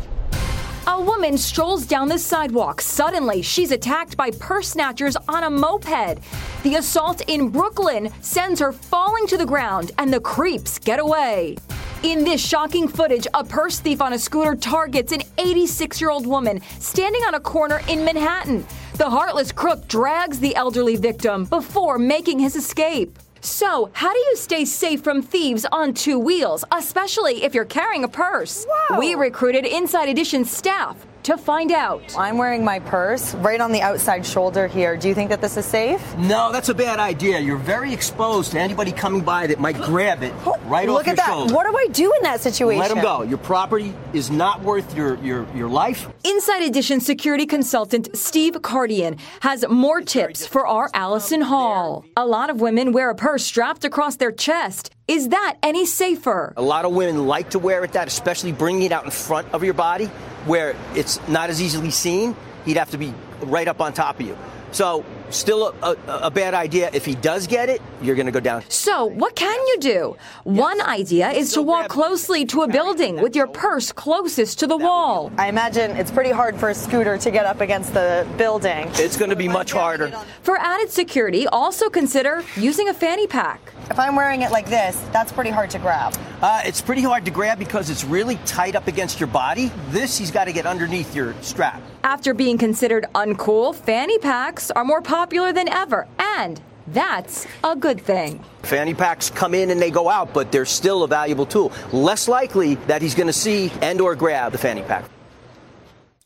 A 0.89 1.01
woman 1.01 1.39
strolls 1.39 1.87
down 1.87 2.09
the 2.09 2.19
sidewalk. 2.19 2.81
Suddenly, 2.81 3.41
she's 3.43 3.71
attacked 3.71 4.17
by 4.17 4.33
purse 4.33 4.71
snatchers 4.71 5.17
on 5.29 5.45
a 5.45 5.51
moped. 5.51 6.19
The 6.65 6.75
assault 6.75 7.21
in 7.29 7.51
Brooklyn 7.51 8.11
sends 8.21 8.59
her 8.59 8.73
falling 8.73 9.29
to 9.29 9.37
the 9.37 9.47
ground, 9.47 9.93
and 9.99 10.13
the 10.13 10.19
creeps 10.19 10.81
get 10.81 10.99
away. 10.99 11.57
In 12.03 12.25
this 12.25 12.45
shocking 12.45 12.89
footage, 12.89 13.29
a 13.33 13.45
purse 13.45 13.79
thief 13.79 14.03
on 14.03 14.15
a 14.15 14.19
scooter 14.19 14.57
targets 14.57 15.13
an 15.13 15.23
86 15.39 16.01
year 16.01 16.11
old 16.11 16.27
woman 16.27 16.61
standing 16.81 17.23
on 17.23 17.35
a 17.35 17.41
corner 17.41 17.81
in 17.89 18.05
Manhattan. 18.05 18.67
The 18.97 19.09
heartless 19.09 19.53
crook 19.53 19.87
drags 19.87 20.41
the 20.41 20.57
elderly 20.57 20.97
victim 20.97 21.45
before 21.45 21.97
making 21.97 22.41
his 22.41 22.57
escape. 22.57 23.17
So, 23.45 23.91
how 23.93 24.13
do 24.13 24.19
you 24.21 24.37
stay 24.37 24.65
safe 24.65 25.03
from 25.03 25.21
thieves 25.21 25.67
on 25.73 25.95
two 25.95 26.17
wheels, 26.17 26.65
especially 26.71 27.43
if 27.43 27.55
you're 27.55 27.65
carrying 27.65 28.05
a 28.05 28.09
purse? 28.09 28.65
We 28.97 29.17
recruited 29.17 29.67
Inside 29.67 30.09
Edition 30.09 30.45
staff 30.45 30.97
to 31.25 31.37
find 31.37 31.71
out. 31.73 32.03
I'm 32.19 32.39
wearing 32.39 32.65
my 32.65 32.79
purse 32.81 33.35
right 33.37 33.61
on 33.61 33.73
the 33.73 33.81
outside 33.81 34.27
shoulder 34.27 34.67
here. 34.67 34.97
Do 34.97 35.09
you 35.09 35.15
think 35.15 35.31
that 35.31 35.41
this 35.41 35.57
is 35.57 35.65
safe? 35.65 36.17
No, 36.17 36.51
that's 36.53 36.69
a 36.69 36.75
bad 36.75 36.99
idea. 36.99 37.39
You're 37.41 37.59
very 37.59 37.93
exposed 37.93 38.53
to 38.53 38.61
anybody 38.61 38.93
coming 38.93 39.23
by 39.23 39.47
that 39.47 39.61
might 39.61 39.77
grab 39.77 40.23
it 40.23 40.33
oh, 40.45 40.59
right 40.67 40.89
Look 40.89 41.01
off 41.01 41.07
your 41.07 41.13
at 41.13 41.17
that. 41.19 41.27
shoulder. 41.27 41.55
What 41.55 41.71
do 41.71 41.77
I 41.77 41.87
do 41.93 42.13
in 42.13 42.23
that 42.23 42.41
situation? 42.41 42.81
Let 42.81 42.89
them 42.89 43.03
go. 43.03 43.23
Your 43.23 43.39
property 43.39 43.95
is 44.13 44.31
not 44.31 44.63
worth 44.63 44.97
your, 44.97 45.17
your, 45.19 45.47
your 45.55 45.69
life. 45.69 46.09
Inside 46.25 46.63
Edition 46.63 47.01
security 47.01 47.47
consultant 47.47 48.17
Steve 48.17 48.55
Kardian 48.55 49.19
has 49.41 49.65
more 49.69 50.01
tips 50.01 50.47
for 50.47 50.67
our 50.67 50.91
Allison 50.95 51.41
Hall. 51.41 52.05
A 52.17 52.27
lot 52.27 52.51
of 52.51 52.61
women 52.61 52.93
wear 52.93 53.11
a 53.11 53.15
purse 53.15 53.45
strapped 53.45 53.85
across 53.85 54.17
their 54.17 54.33
chest. 54.33 54.91
Is 55.09 55.29
that 55.31 55.59
any 55.63 55.85
safer? 55.85 56.55
A 56.57 56.63
lot 56.63 56.85
of 56.85 56.93
women 56.93 57.27
like 57.27 57.51
to 57.51 57.59
wear 57.59 57.85
it 57.85 57.93
that, 57.93 58.09
especially 58.09 58.53
bringing 58.53 58.83
it 58.83 58.93
out 58.93 59.05
in 59.05 59.11
front 59.11 59.53
of 59.53 59.63
your 59.63 59.75
body 59.75 60.11
where 60.47 60.77
it's 60.95 61.27
not 61.29 61.51
as 61.51 61.63
easily 61.63 61.91
seen. 61.91 62.37
He'd 62.65 62.77
have 62.77 62.91
to 62.91 62.99
be 62.99 63.15
right 63.43 63.69
up 63.69 63.81
on 63.81 63.93
top 63.93 64.21
of 64.21 64.27
you. 64.27 64.37
So, 64.73 65.05
still 65.33 65.75
a, 65.83 65.97
a, 66.07 66.19
a 66.25 66.31
bad 66.31 66.55
idea. 66.55 66.91
If 66.93 67.05
he 67.05 67.15
does 67.15 67.47
get 67.47 67.69
it, 67.69 67.83
you're 68.01 68.15
going 68.17 68.27
to 68.27 68.33
go 68.33 68.41
down. 68.41 68.65
So, 68.69 69.07
what 69.07 69.35
can 69.37 69.59
you 69.69 69.79
do? 69.81 70.17
One 70.45 70.81
idea 70.81 71.31
is 71.31 71.53
to 71.53 71.63
walk 71.63 71.89
closely 71.89 72.45
to 72.47 72.63
a 72.63 72.69
building 72.69 73.21
with 73.21 73.35
your 73.35 73.47
purse 73.47 73.93
closest 73.93 74.59
to 74.61 74.67
the 74.67 74.77
wall. 74.77 75.33
I 75.39 75.49
imagine 75.49 75.93
it's 75.93 76.11
pretty 76.11 76.31
hard 76.31 76.57
for 76.57 76.69
a 76.69 76.75
scooter 76.75 77.19
to 77.19 77.31
get 77.31 77.47
up 77.47 77.61
against 77.61 77.95
the 77.95 78.27
building. 78.37 78.89
It's 78.95 79.17
going 79.17 79.31
to 79.31 79.37
be 79.37 79.49
much 79.49 79.73
harder. 79.73 80.11
For 80.43 80.59
added 80.59 80.91
security, 80.91 81.47
also 81.47 81.89
consider 81.89 82.45
using 82.57 82.89
a 82.89 82.95
fanny 82.95 83.27
pack. 83.27 83.61
If 83.91 83.99
I'm 83.99 84.17
wearing 84.17 84.43
it 84.43 84.51
like 84.51 84.69
this, 84.69 85.03
that's 85.13 85.33
pretty 85.33 85.51
hard 85.51 85.71
to 85.71 85.79
grab. 85.79 86.15
Uh, 86.41 86.63
it's 86.65 86.81
pretty 86.81 87.03
hard 87.03 87.25
to 87.25 87.31
grab 87.31 87.59
because 87.59 87.91
it's 87.91 88.05
really 88.05 88.37
tight 88.47 88.75
up 88.75 88.87
against 88.87 89.21
your 89.21 89.27
body. 89.27 89.71
This, 89.91 90.17
he's 90.17 90.31
got 90.31 90.45
to 90.45 90.53
get 90.53 90.67
underneath 90.67 91.15
your 91.15 91.35
strap. 91.43 91.83
After 92.05 92.35
being 92.35 92.59
considered 92.59 93.07
uncool, 93.15 93.75
fanny 93.75 94.19
packs 94.19 94.73
are 94.73 94.85
more 94.85 95.01
popular 95.01 95.53
than 95.53 95.69
ever, 95.69 96.09
and 96.19 96.61
that's 96.89 97.47
a 97.63 97.77
good 97.77 98.01
thing. 98.01 98.43
Fanny 98.65 98.93
packs 98.93 99.31
come 99.31 99.55
in 99.55 99.71
and 99.71 99.81
they 99.81 99.91
go 99.91 100.09
out, 100.09 100.35
but 100.35 100.51
they're 100.51 100.65
still 100.65 101.05
a 101.05 101.09
valuable 101.09 101.47
tool. 101.47 101.71
Less 101.93 102.27
likely 102.27 102.75
that 102.87 103.03
he's 103.03 103.15
going 103.15 103.29
to 103.29 103.33
see 103.33 103.71
and 103.83 104.01
or 104.01 104.17
grab 104.17 104.51
the 104.51 104.59
fanny 104.59 104.83
pack. 104.83 105.05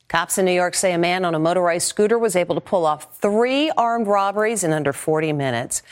Cops 0.09 0.39
in 0.39 0.47
New 0.47 0.53
York 0.53 0.75
say 0.75 0.93
a 0.93 0.99
man 0.99 1.27
on 1.27 1.35
a 1.35 1.39
motorized 1.39 1.89
scooter 1.89 2.19
was 2.19 2.37
able 2.37 2.55
to 2.55 2.61
pull 2.61 2.87
off 2.87 3.19
three 3.21 3.71
armed 3.77 4.07
robberies 4.07 4.65
in 4.65 4.73
under 4.73 4.95
40 4.95 5.35
minutes. 5.35 5.83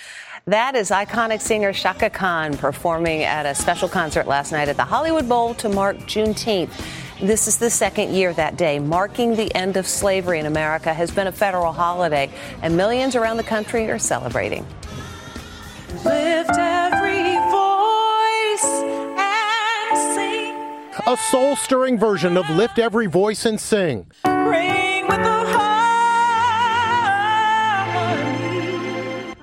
That 0.47 0.77
is 0.77 0.91
iconic 0.91 1.41
singer 1.41 1.73
Chaka 1.73 2.11
Khan 2.11 2.57
performing 2.57 3.23
at 3.23 3.45
a 3.45 3.55
special 3.55 3.89
concert 3.89 4.27
last 4.27 4.53
night 4.53 4.69
at 4.69 4.77
the 4.77 4.85
Hollywood 4.85 5.29
Bowl 5.29 5.55
to 5.55 5.69
mark 5.69 5.97
Juneteenth. 5.99 6.71
This 7.21 7.47
is 7.47 7.59
the 7.59 7.71
second 7.71 8.13
year 8.13 8.33
that 8.35 8.57
day, 8.57 8.81
marking 8.81 9.37
the 9.37 9.55
end 9.55 9.77
of 9.77 9.87
slavery 9.87 10.41
in 10.41 10.47
America, 10.47 10.93
has 10.93 11.13
been 11.13 11.29
a 11.29 11.33
federal 11.33 11.73
holiday, 11.73 12.29
and 12.61 12.77
millions 12.77 13.15
around 13.15 13.37
the 13.37 13.45
country 13.45 13.89
are 13.89 14.01
celebrating. 14.01 14.67
Lift 16.05 16.51
every 16.59 17.37
voice 17.51 18.65
and 19.17 20.15
sing. 20.15 20.57
A 21.07 21.17
soul 21.31 21.55
stirring 21.55 21.99
version 21.99 22.37
of 22.37 22.51
Lift 22.51 22.81
Every 22.81 23.07
Voice 23.07 23.47
and 23.47 23.61
Sing. 23.61 24.11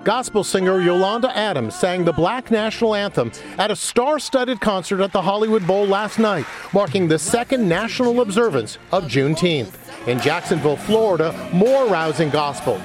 Gospel 0.04 0.44
singer 0.44 0.82
Yolanda 0.82 1.36
Adams 1.38 1.76
sang 1.76 2.04
the 2.04 2.12
Black 2.12 2.50
National 2.50 2.96
Anthem 2.96 3.32
at 3.60 3.70
a 3.70 3.76
star 3.76 4.18
studded 4.18 4.60
concert 4.60 5.00
at 5.00 5.12
the 5.12 5.22
Hollywood 5.22 5.68
Bowl 5.68 5.86
last 5.86 6.18
night, 6.18 6.48
marking 6.74 7.08
the 7.08 7.20
second 7.20 7.70
national 7.70 8.22
observance 8.22 8.80
of 8.92 9.04
Juneteenth. 9.04 9.78
In 10.08 10.20
Jacksonville, 10.20 10.76
Florida, 10.76 11.52
more 11.54 11.86
rousing 11.86 12.32
gospel. 12.32 12.82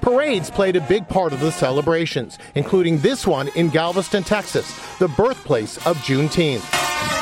Parades 0.00 0.48
played 0.48 0.76
a 0.76 0.80
big 0.82 1.08
part 1.08 1.32
of 1.32 1.40
the 1.40 1.50
celebrations, 1.50 2.38
including 2.54 2.98
this 2.98 3.26
one 3.26 3.48
in 3.56 3.68
Galveston, 3.68 4.22
Texas, 4.22 4.78
the 5.00 5.08
birthplace 5.08 5.76
of 5.88 5.96
Juneteenth. 5.98 7.17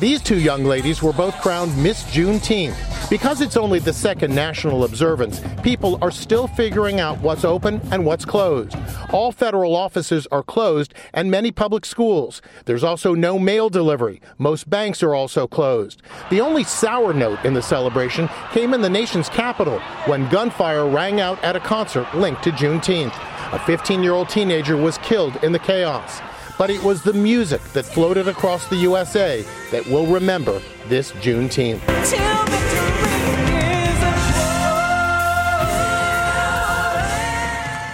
These 0.00 0.22
two 0.22 0.40
young 0.40 0.64
ladies 0.64 1.02
were 1.02 1.12
both 1.12 1.38
crowned 1.42 1.76
Miss 1.76 2.04
Juneteenth. 2.04 3.10
Because 3.10 3.42
it's 3.42 3.58
only 3.58 3.80
the 3.80 3.92
second 3.92 4.34
national 4.34 4.84
observance, 4.84 5.42
people 5.62 5.98
are 6.00 6.10
still 6.10 6.46
figuring 6.46 7.00
out 7.00 7.20
what's 7.20 7.44
open 7.44 7.82
and 7.92 8.06
what's 8.06 8.24
closed. 8.24 8.74
All 9.12 9.30
federal 9.30 9.76
offices 9.76 10.26
are 10.32 10.42
closed 10.42 10.94
and 11.12 11.30
many 11.30 11.50
public 11.52 11.84
schools. 11.84 12.40
There's 12.64 12.82
also 12.82 13.14
no 13.14 13.38
mail 13.38 13.68
delivery. 13.68 14.22
Most 14.38 14.70
banks 14.70 15.02
are 15.02 15.14
also 15.14 15.46
closed. 15.46 16.00
The 16.30 16.40
only 16.40 16.64
sour 16.64 17.12
note 17.12 17.44
in 17.44 17.52
the 17.52 17.60
celebration 17.60 18.30
came 18.52 18.72
in 18.72 18.80
the 18.80 18.88
nation's 18.88 19.28
capital 19.28 19.80
when 20.06 20.30
gunfire 20.30 20.88
rang 20.88 21.20
out 21.20 21.44
at 21.44 21.56
a 21.56 21.60
concert 21.60 22.08
linked 22.14 22.42
to 22.44 22.52
Juneteenth. 22.52 23.12
A 23.52 23.58
15 23.66 24.02
year 24.02 24.12
old 24.12 24.30
teenager 24.30 24.78
was 24.78 24.96
killed 24.98 25.36
in 25.44 25.52
the 25.52 25.58
chaos. 25.58 26.22
But 26.60 26.68
it 26.68 26.82
was 26.82 27.02
the 27.02 27.14
music 27.14 27.62
that 27.72 27.86
floated 27.86 28.28
across 28.28 28.66
the 28.66 28.76
USA 28.76 29.42
that 29.70 29.86
will 29.86 30.04
remember 30.06 30.60
this 30.88 31.10
Juneteenth. 31.12 31.80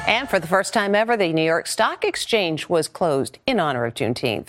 And 0.08 0.28
for 0.28 0.40
the 0.40 0.48
first 0.48 0.74
time 0.74 0.96
ever, 0.96 1.16
the 1.16 1.32
New 1.32 1.44
York 1.44 1.68
Stock 1.68 2.04
Exchange 2.04 2.68
was 2.68 2.88
closed 2.88 3.38
in 3.46 3.60
honor 3.60 3.84
of 3.84 3.94
Juneteenth. 3.94 4.48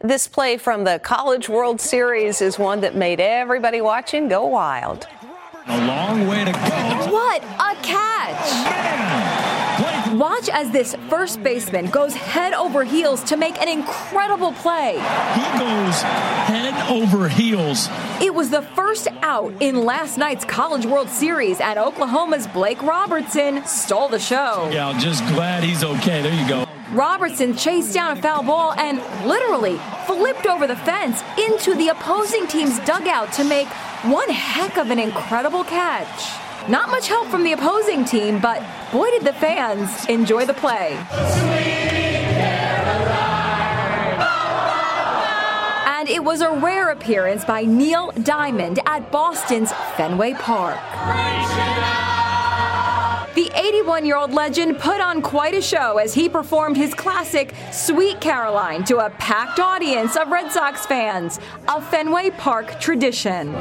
This 0.00 0.26
play 0.26 0.56
from 0.56 0.82
the 0.82 0.98
College 0.98 1.48
World 1.48 1.80
Series 1.80 2.42
is 2.42 2.58
one 2.58 2.80
that 2.80 2.96
made 2.96 3.20
everybody 3.20 3.80
watching 3.80 4.26
go 4.26 4.44
wild. 4.44 5.06
A 5.68 5.86
long 5.86 6.26
way 6.26 6.44
to 6.46 6.50
go. 6.50 7.12
What 7.12 7.44
a 7.44 7.76
catch! 7.80 9.41
Watch 10.12 10.50
as 10.50 10.70
this 10.70 10.94
first 11.08 11.42
baseman 11.42 11.86
goes 11.86 12.12
head 12.12 12.52
over 12.52 12.84
heels 12.84 13.22
to 13.24 13.38
make 13.38 13.58
an 13.62 13.68
incredible 13.68 14.52
play. 14.52 14.92
He 14.92 15.58
goes 15.58 16.02
head 16.02 16.90
over 16.90 17.28
heels. 17.28 17.88
It 18.20 18.34
was 18.34 18.50
the 18.50 18.60
first 18.60 19.08
out 19.22 19.54
in 19.62 19.86
last 19.86 20.18
night's 20.18 20.44
College 20.44 20.84
World 20.84 21.08
Series, 21.08 21.60
and 21.62 21.78
Oklahoma's 21.78 22.46
Blake 22.46 22.82
Robertson 22.82 23.64
stole 23.64 24.08
the 24.08 24.18
show. 24.18 24.68
Yeah, 24.70 24.88
I'm 24.88 25.00
just 25.00 25.24
glad 25.28 25.64
he's 25.64 25.82
okay. 25.82 26.20
There 26.20 26.34
you 26.34 26.46
go. 26.46 26.66
Robertson 26.90 27.56
chased 27.56 27.94
down 27.94 28.18
a 28.18 28.20
foul 28.20 28.42
ball 28.42 28.74
and 28.74 28.98
literally 29.26 29.80
flipped 30.06 30.46
over 30.46 30.66
the 30.66 30.76
fence 30.76 31.22
into 31.38 31.74
the 31.74 31.88
opposing 31.88 32.46
team's 32.48 32.78
dugout 32.80 33.32
to 33.32 33.44
make 33.44 33.68
one 34.04 34.28
heck 34.28 34.76
of 34.76 34.90
an 34.90 34.98
incredible 34.98 35.64
catch. 35.64 36.41
Not 36.68 36.90
much 36.90 37.08
help 37.08 37.26
from 37.26 37.42
the 37.42 37.52
opposing 37.52 38.04
team, 38.04 38.38
but 38.38 38.62
boy 38.92 39.10
did 39.10 39.24
the 39.24 39.32
fans 39.32 40.06
enjoy 40.06 40.46
the 40.46 40.54
play. 40.54 40.96
And 45.86 46.08
it 46.08 46.22
was 46.22 46.40
a 46.40 46.52
rare 46.52 46.90
appearance 46.90 47.44
by 47.44 47.64
Neil 47.64 48.12
Diamond 48.22 48.78
at 48.86 49.10
Boston's 49.10 49.72
Fenway 49.96 50.34
Park. 50.34 50.78
The 53.34 53.50
81 53.56 54.06
year 54.06 54.16
old 54.16 54.32
legend 54.32 54.78
put 54.78 55.00
on 55.00 55.20
quite 55.20 55.54
a 55.54 55.62
show 55.62 55.98
as 55.98 56.14
he 56.14 56.28
performed 56.28 56.76
his 56.76 56.94
classic 56.94 57.54
Sweet 57.72 58.20
Caroline 58.20 58.84
to 58.84 58.98
a 58.98 59.10
packed 59.10 59.58
audience 59.58 60.16
of 60.16 60.28
Red 60.28 60.52
Sox 60.52 60.86
fans, 60.86 61.40
a 61.66 61.82
Fenway 61.82 62.30
Park 62.30 62.78
tradition. 62.80 63.52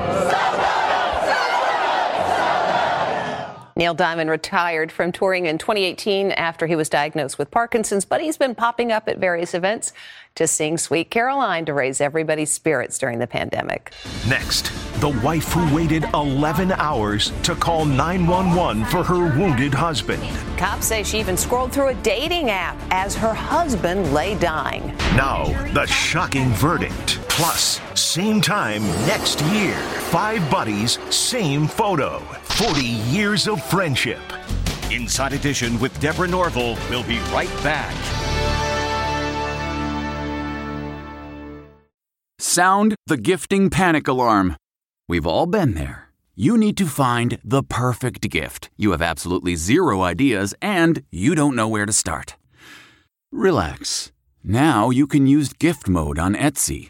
Neil 3.82 3.96
Diamond 3.96 4.30
retired 4.30 4.92
from 4.92 5.12
touring 5.12 5.48
in 5.48 5.58
2018 5.58 6.34
after 6.34 6.68
he 6.68 6.76
was 6.76 6.88
diagnosed 6.88 7.40
with 7.40 7.50
Parkinson's, 7.50 8.06
but 8.06 8.22
he's 8.22 8.38
been 8.38 8.54
popping 8.54 8.92
up 8.92 9.08
at 9.08 9.18
various 9.18 9.56
events 9.56 9.92
to 10.36 10.46
sing 10.46 10.78
Sweet 10.78 11.10
Caroline 11.10 11.66
to 11.66 11.74
raise 11.74 12.00
everybody's 12.00 12.52
spirits 12.52 13.00
during 13.00 13.18
the 13.18 13.26
pandemic. 13.26 13.92
Next, 14.28 14.72
the 15.02 15.10
wife 15.24 15.52
who 15.52 15.76
waited 15.76 16.06
11 16.14 16.74
hours 16.74 17.32
to 17.42 17.56
call 17.56 17.86
911 17.86 18.86
for 18.86 19.04
her 19.04 19.36
wounded 19.36 19.74
husband. 19.74 20.22
Cops 20.60 20.86
say 20.86 21.02
she 21.02 21.20
even 21.20 21.36
scrolled 21.36 21.72
through 21.72 21.88
a 21.88 21.96
dating 21.96 22.52
app 22.52 22.78
as 22.92 23.16
her 23.16 23.34
husband 23.34 24.14
lay 24.14 24.38
dying. 24.38 24.96
Now, 25.16 25.46
the 25.74 25.88
shocking 25.88 26.50
verdict. 26.50 27.18
Plus, 27.42 27.82
same 27.96 28.40
time 28.40 28.84
next 29.08 29.42
year. 29.46 29.74
Five 30.12 30.48
buddies, 30.52 31.00
same 31.10 31.66
photo. 31.66 32.20
40 32.44 32.84
years 32.84 33.48
of 33.48 33.64
friendship. 33.64 34.22
Inside 34.92 35.34
Edition 35.34 35.80
with 35.80 36.00
Deborah 36.00 36.28
Norville. 36.28 36.78
We'll 36.88 37.02
be 37.02 37.18
right 37.34 37.50
back. 37.64 37.96
Sound 42.38 42.94
the 43.08 43.18
gifting 43.18 43.72
panic 43.72 44.08
alarm. 44.08 44.56
We've 45.10 45.26
all 45.26 45.48
been 45.48 45.74
there. 45.74 46.10
You 46.36 46.56
need 46.60 46.78
to 46.78 46.86
find 46.86 47.40
the 47.44 47.64
perfect 47.64 48.30
gift. 48.30 48.70
You 48.78 48.92
have 48.92 49.02
absolutely 49.02 49.56
zero 49.56 50.04
ideas 50.04 50.54
and 50.62 51.02
you 51.10 51.34
don't 51.34 51.56
know 51.56 51.68
where 51.68 51.88
to 51.88 51.94
start. 51.94 52.36
Relax. 53.32 54.12
Now 54.44 54.92
you 54.92 55.08
can 55.08 55.26
use 55.26 55.54
gift 55.54 55.90
mode 55.90 56.20
on 56.20 56.36
Etsy. 56.36 56.90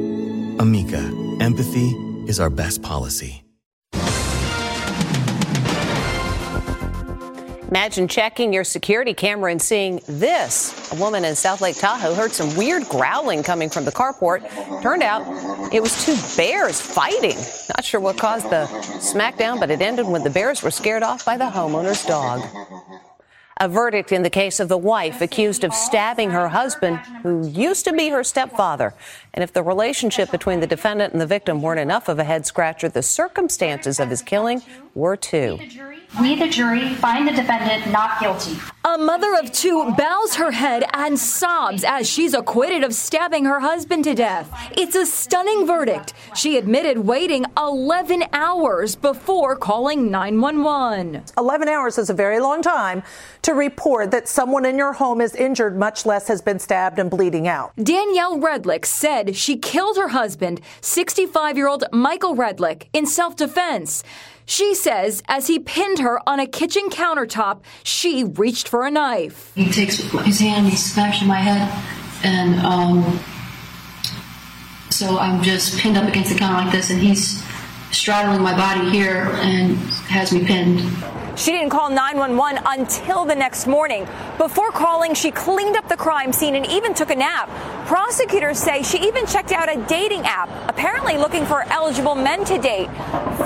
Amica, 0.61 0.99
empathy 1.39 1.89
is 2.27 2.39
our 2.39 2.51
best 2.51 2.83
policy. 2.83 3.43
Imagine 7.67 8.07
checking 8.07 8.53
your 8.53 8.63
security 8.63 9.15
camera 9.15 9.49
and 9.49 9.59
seeing 9.59 10.01
this. 10.07 10.91
A 10.91 10.95
woman 10.97 11.25
in 11.25 11.35
South 11.35 11.61
Lake 11.61 11.77
Tahoe 11.77 12.13
heard 12.13 12.31
some 12.31 12.55
weird 12.55 12.83
growling 12.89 13.41
coming 13.41 13.71
from 13.71 13.85
the 13.85 13.91
carport. 13.91 14.47
Turned 14.83 15.01
out 15.01 15.23
it 15.73 15.81
was 15.81 16.05
two 16.05 16.15
bears 16.37 16.79
fighting. 16.79 17.37
Not 17.75 17.83
sure 17.83 17.99
what 17.99 18.19
caused 18.19 18.51
the 18.51 18.67
smackdown, 18.99 19.59
but 19.59 19.71
it 19.71 19.81
ended 19.81 20.05
when 20.05 20.23
the 20.23 20.29
bears 20.29 20.61
were 20.61 20.69
scared 20.69 21.01
off 21.01 21.25
by 21.25 21.37
the 21.37 21.45
homeowner's 21.45 22.05
dog. 22.05 22.39
A 23.61 23.69
verdict 23.69 24.11
in 24.11 24.23
the 24.23 24.29
case 24.31 24.59
of 24.59 24.69
the 24.69 24.77
wife 24.77 25.21
accused 25.21 25.63
of 25.63 25.71
stabbing 25.71 26.31
her 26.31 26.47
husband, 26.47 26.97
who 27.21 27.47
used 27.47 27.85
to 27.85 27.93
be 27.93 28.09
her 28.09 28.23
stepfather. 28.23 28.95
And 29.33 29.43
if 29.43 29.53
the 29.53 29.63
relationship 29.63 30.29
between 30.29 30.59
the 30.59 30.67
defendant 30.67 31.13
and 31.13 31.21
the 31.21 31.25
victim 31.25 31.61
weren't 31.61 31.79
enough 31.79 32.09
of 32.09 32.19
a 32.19 32.23
head 32.23 32.45
scratcher, 32.45 32.89
the 32.89 33.01
circumstances 33.01 33.99
of 33.99 34.09
his 34.09 34.21
killing 34.21 34.61
were 34.93 35.15
too. 35.15 35.57
We, 36.19 36.35
the 36.35 36.49
jury, 36.49 36.93
find 36.95 37.25
the 37.25 37.31
defendant 37.31 37.89
not 37.89 38.19
guilty. 38.19 38.57
A 38.83 38.97
mother 38.97 39.33
of 39.35 39.53
two 39.53 39.93
bows 39.97 40.35
her 40.35 40.51
head 40.51 40.83
and 40.93 41.17
sobs 41.17 41.85
as 41.85 42.09
she's 42.09 42.33
acquitted 42.33 42.83
of 42.83 42.93
stabbing 42.93 43.45
her 43.45 43.61
husband 43.61 44.03
to 44.03 44.13
death. 44.13 44.51
It's 44.75 44.95
a 44.95 45.05
stunning 45.05 45.65
verdict. 45.65 46.13
She 46.35 46.57
admitted 46.57 46.97
waiting 46.97 47.45
11 47.57 48.25
hours 48.33 48.95
before 48.95 49.55
calling 49.55 50.11
911. 50.11 51.23
11 51.37 51.69
hours 51.69 51.97
is 51.97 52.09
a 52.09 52.13
very 52.13 52.41
long 52.41 52.61
time 52.61 53.03
to 53.43 53.53
report 53.53 54.11
that 54.11 54.27
someone 54.27 54.65
in 54.65 54.77
your 54.77 54.93
home 54.93 55.21
is 55.21 55.33
injured, 55.35 55.77
much 55.77 56.05
less 56.05 56.27
has 56.27 56.41
been 56.41 56.59
stabbed 56.59 56.99
and 56.99 57.09
bleeding 57.09 57.47
out. 57.47 57.71
Danielle 57.81 58.37
Redlick 58.37 58.85
said 58.85 59.20
she 59.35 59.57
killed 59.57 59.97
her 59.97 60.09
husband, 60.09 60.61
65 60.81 61.57
year 61.57 61.67
old 61.67 61.83
Michael 61.91 62.35
Redlick, 62.35 62.87
in 62.93 63.05
self 63.05 63.35
defense. 63.35 64.03
She 64.45 64.75
says 64.75 65.23
as 65.27 65.47
he 65.47 65.59
pinned 65.59 65.99
her 65.99 66.19
on 66.27 66.39
a 66.39 66.47
kitchen 66.47 66.89
countertop, 66.89 67.61
she 67.83 68.23
reached 68.23 68.67
for 68.67 68.85
a 68.85 68.91
knife. 68.91 69.51
He 69.55 69.69
takes 69.71 69.97
his 69.97 70.39
hand, 70.39 70.67
he 70.67 71.21
in 71.21 71.27
my 71.27 71.37
head, 71.37 71.69
and 72.23 72.59
um, 72.59 73.19
so 74.89 75.17
I'm 75.17 75.41
just 75.41 75.79
pinned 75.79 75.97
up 75.97 76.07
against 76.07 76.33
the 76.33 76.37
counter 76.37 76.65
like 76.65 76.71
this, 76.71 76.89
and 76.89 76.99
he's 76.99 77.41
straddling 77.93 78.41
my 78.41 78.55
body 78.55 78.89
here 78.89 79.29
and 79.35 79.75
has 80.09 80.31
me 80.31 80.45
pinned. 80.45 80.81
She 81.37 81.51
didn't 81.51 81.69
call 81.69 81.89
911 81.89 82.61
until 82.65 83.25
the 83.25 83.35
next 83.35 83.65
morning. 83.65 84.05
Before 84.37 84.69
calling, 84.71 85.13
she 85.13 85.31
cleaned 85.31 85.77
up 85.77 85.87
the 85.87 85.95
crime 85.95 86.33
scene 86.33 86.55
and 86.55 86.65
even 86.67 86.93
took 86.93 87.09
a 87.09 87.15
nap. 87.15 87.49
Prosecutors 87.87 88.59
say 88.59 88.83
she 88.83 88.99
even 89.07 89.25
checked 89.25 89.51
out 89.51 89.73
a 89.73 89.81
dating 89.87 90.21
app, 90.21 90.49
apparently 90.69 91.17
looking 91.17 91.45
for 91.45 91.63
eligible 91.69 92.15
men 92.15 92.43
to 92.45 92.57
date. 92.57 92.89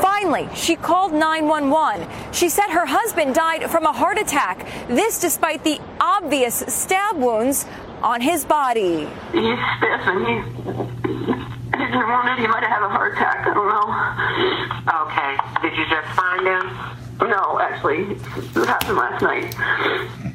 Finally, 0.01 0.49
she 0.55 0.75
called 0.75 1.13
911. 1.13 2.07
She 2.33 2.49
said 2.49 2.69
her 2.69 2.85
husband 2.85 3.35
died 3.35 3.69
from 3.69 3.85
a 3.85 3.93
heart 3.93 4.17
attack. 4.17 4.67
This 4.87 5.19
despite 5.19 5.63
the 5.63 5.79
obvious 5.99 6.63
stab 6.67 7.17
wounds 7.17 7.65
on 8.01 8.19
his 8.19 8.45
body. 8.45 9.07
He's 9.31 9.59
stiff 9.77 10.01
and 10.05 10.27
he's. 10.27 11.54
I 11.85 11.91
didn't 11.91 12.09
want. 12.09 12.39
He 12.39 12.47
might 12.47 12.63
have 12.63 12.71
had 12.71 12.81
a 12.81 12.89
heart 12.89 13.13
attack. 13.13 13.45
I 13.45 13.53
don't 13.53 13.69
know. 13.69 13.85
Okay. 15.05 15.37
Did 15.61 15.77
you 15.77 15.85
just 15.85 16.07
find 16.15 16.47
him? 16.47 17.29
No, 17.29 17.59
actually, 17.59 18.11
it 18.11 18.67
happened 18.67 18.97
last 18.97 19.21
night. 19.21 19.53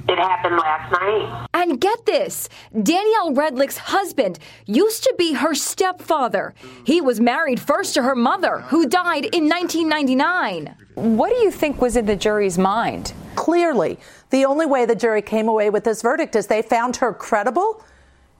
It 0.08 0.18
happened 0.18 0.56
last 0.56 0.92
night. 0.92 1.48
And 1.52 1.80
get 1.80 2.06
this 2.06 2.48
Danielle 2.72 3.32
Redlick's 3.32 3.78
husband 3.78 4.38
used 4.66 5.02
to 5.02 5.14
be 5.18 5.34
her 5.34 5.54
stepfather. 5.54 6.54
He 6.86 7.00
was 7.00 7.20
married 7.20 7.60
first 7.60 7.94
to 7.94 8.02
her 8.02 8.14
mother, 8.14 8.60
who 8.60 8.86
died 8.86 9.24
in 9.24 9.48
1999. 9.48 10.74
What 10.94 11.30
do 11.30 11.36
you 11.36 11.50
think 11.50 11.80
was 11.80 11.96
in 11.96 12.06
the 12.06 12.16
jury's 12.16 12.58
mind? 12.58 13.12
Clearly, 13.34 13.98
the 14.30 14.44
only 14.44 14.66
way 14.66 14.86
the 14.86 14.94
jury 14.94 15.22
came 15.22 15.48
away 15.48 15.68
with 15.68 15.82
this 15.82 16.00
verdict 16.00 16.36
is 16.36 16.46
they 16.46 16.62
found 16.62 16.96
her 16.96 17.12
credible 17.12 17.84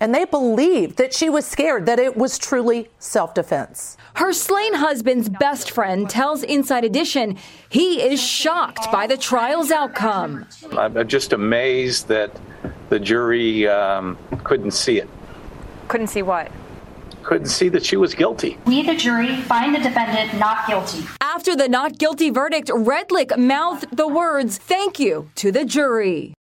and 0.01 0.15
they 0.15 0.25
believed 0.25 0.97
that 0.97 1.15
she 1.15 1.29
was 1.29 1.47
scared, 1.47 1.87
that 1.87 1.99
it 1.99 2.17
was 2.17 2.39
truly 2.39 2.89
self 2.99 3.35
defense. 3.35 3.97
Her 4.15 4.33
slain 4.33 4.75
husband's 4.75 5.29
best 5.29 5.71
friend 5.71 6.09
tells 6.09 6.43
Inside 6.43 6.85
Edition 6.85 7.37
he 7.69 8.03
is 8.03 8.21
shocked 8.21 8.91
by 8.91 9.07
the 9.07 9.17
trial's 9.17 9.71
outcome. 9.71 10.47
I'm 10.77 11.07
just 11.07 11.33
amazed 11.33 12.09
that 12.09 12.31
the 12.89 12.99
jury 12.99 13.69
um, 13.69 14.19
couldn't 14.43 14.73
see 14.73 14.99
it, 14.99 15.09
Couldn't 15.89 16.09
see 16.09 16.23
what? 16.23 16.51
couldn't 17.23 17.49
see 17.49 17.69
that 17.69 17.85
she 17.85 17.97
was 17.97 18.15
guilty. 18.15 18.57
We, 18.65 18.83
the 18.83 18.95
jury, 18.97 19.37
find 19.43 19.75
the 19.75 19.79
defendant 19.79 20.39
not 20.41 20.67
guilty. 20.67 21.05
After 21.21 21.55
the 21.55 21.69
not 21.69 21.99
guilty 21.99 22.31
verdict, 22.31 22.69
Redlick 22.69 23.37
mouthed 23.37 23.95
the 23.95 24.09
words, 24.09 24.57
thank 24.57 24.99
you, 24.99 25.31
to 25.37 25.53
the 25.53 25.67
jury. 25.67 26.33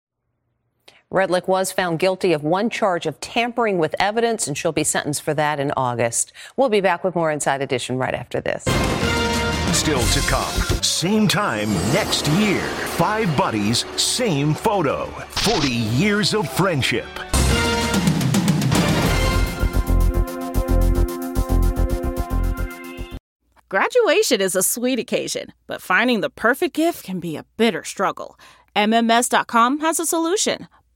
Redlick 1.13 1.49
was 1.49 1.73
found 1.73 1.99
guilty 1.99 2.35
of 2.35 2.45
one 2.45 2.69
charge 2.69 3.07
of 3.07 3.19
tampering 3.19 3.79
with 3.79 3.95
evidence, 3.99 4.47
and 4.47 4.59
she'll 4.59 4.73
be 4.73 4.85
sentenced 4.85 5.23
for 5.23 5.33
that 5.33 5.59
in 5.59 5.73
August. 5.75 6.35
We'll 6.59 6.69
be 6.69 6.83
back 6.83 7.03
with 7.03 7.15
more 7.15 7.31
Inside 7.31 7.63
Edition 7.63 7.97
right 7.97 8.13
after 8.13 8.43
this. 8.43 8.65
Still 9.73 10.03
to 10.03 10.21
come. 10.29 10.53
Same 10.83 11.27
time 11.27 11.73
next 11.95 12.29
year. 12.29 12.61
Five 12.99 13.35
buddies, 13.39 13.87
same 13.99 14.53
photo. 14.53 15.07
40 15.31 15.69
years 15.71 16.35
of 16.35 16.47
friendship. 16.53 17.07
Graduation 23.71 24.43
is 24.43 24.55
a 24.55 24.63
sweet 24.63 24.99
occasion, 24.99 25.55
but 25.67 25.81
finding 25.81 26.21
the 26.21 26.31
perfect 26.31 26.75
gift 26.75 27.03
can 27.03 27.19
be 27.19 27.37
a 27.37 27.47
bitter 27.57 27.83
struggle. 27.83 28.39
MMS.com 28.77 29.81
has 29.81 29.99
a 29.99 30.07
solution. 30.07 30.69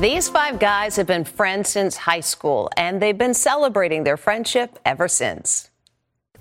These 0.00 0.30
five 0.30 0.58
guys 0.58 0.96
have 0.96 1.06
been 1.06 1.24
friends 1.24 1.68
since 1.68 1.94
high 1.94 2.20
school, 2.20 2.70
and 2.74 3.02
they've 3.02 3.18
been 3.18 3.34
celebrating 3.34 4.02
their 4.02 4.16
friendship 4.16 4.78
ever 4.82 5.08
since. 5.08 5.68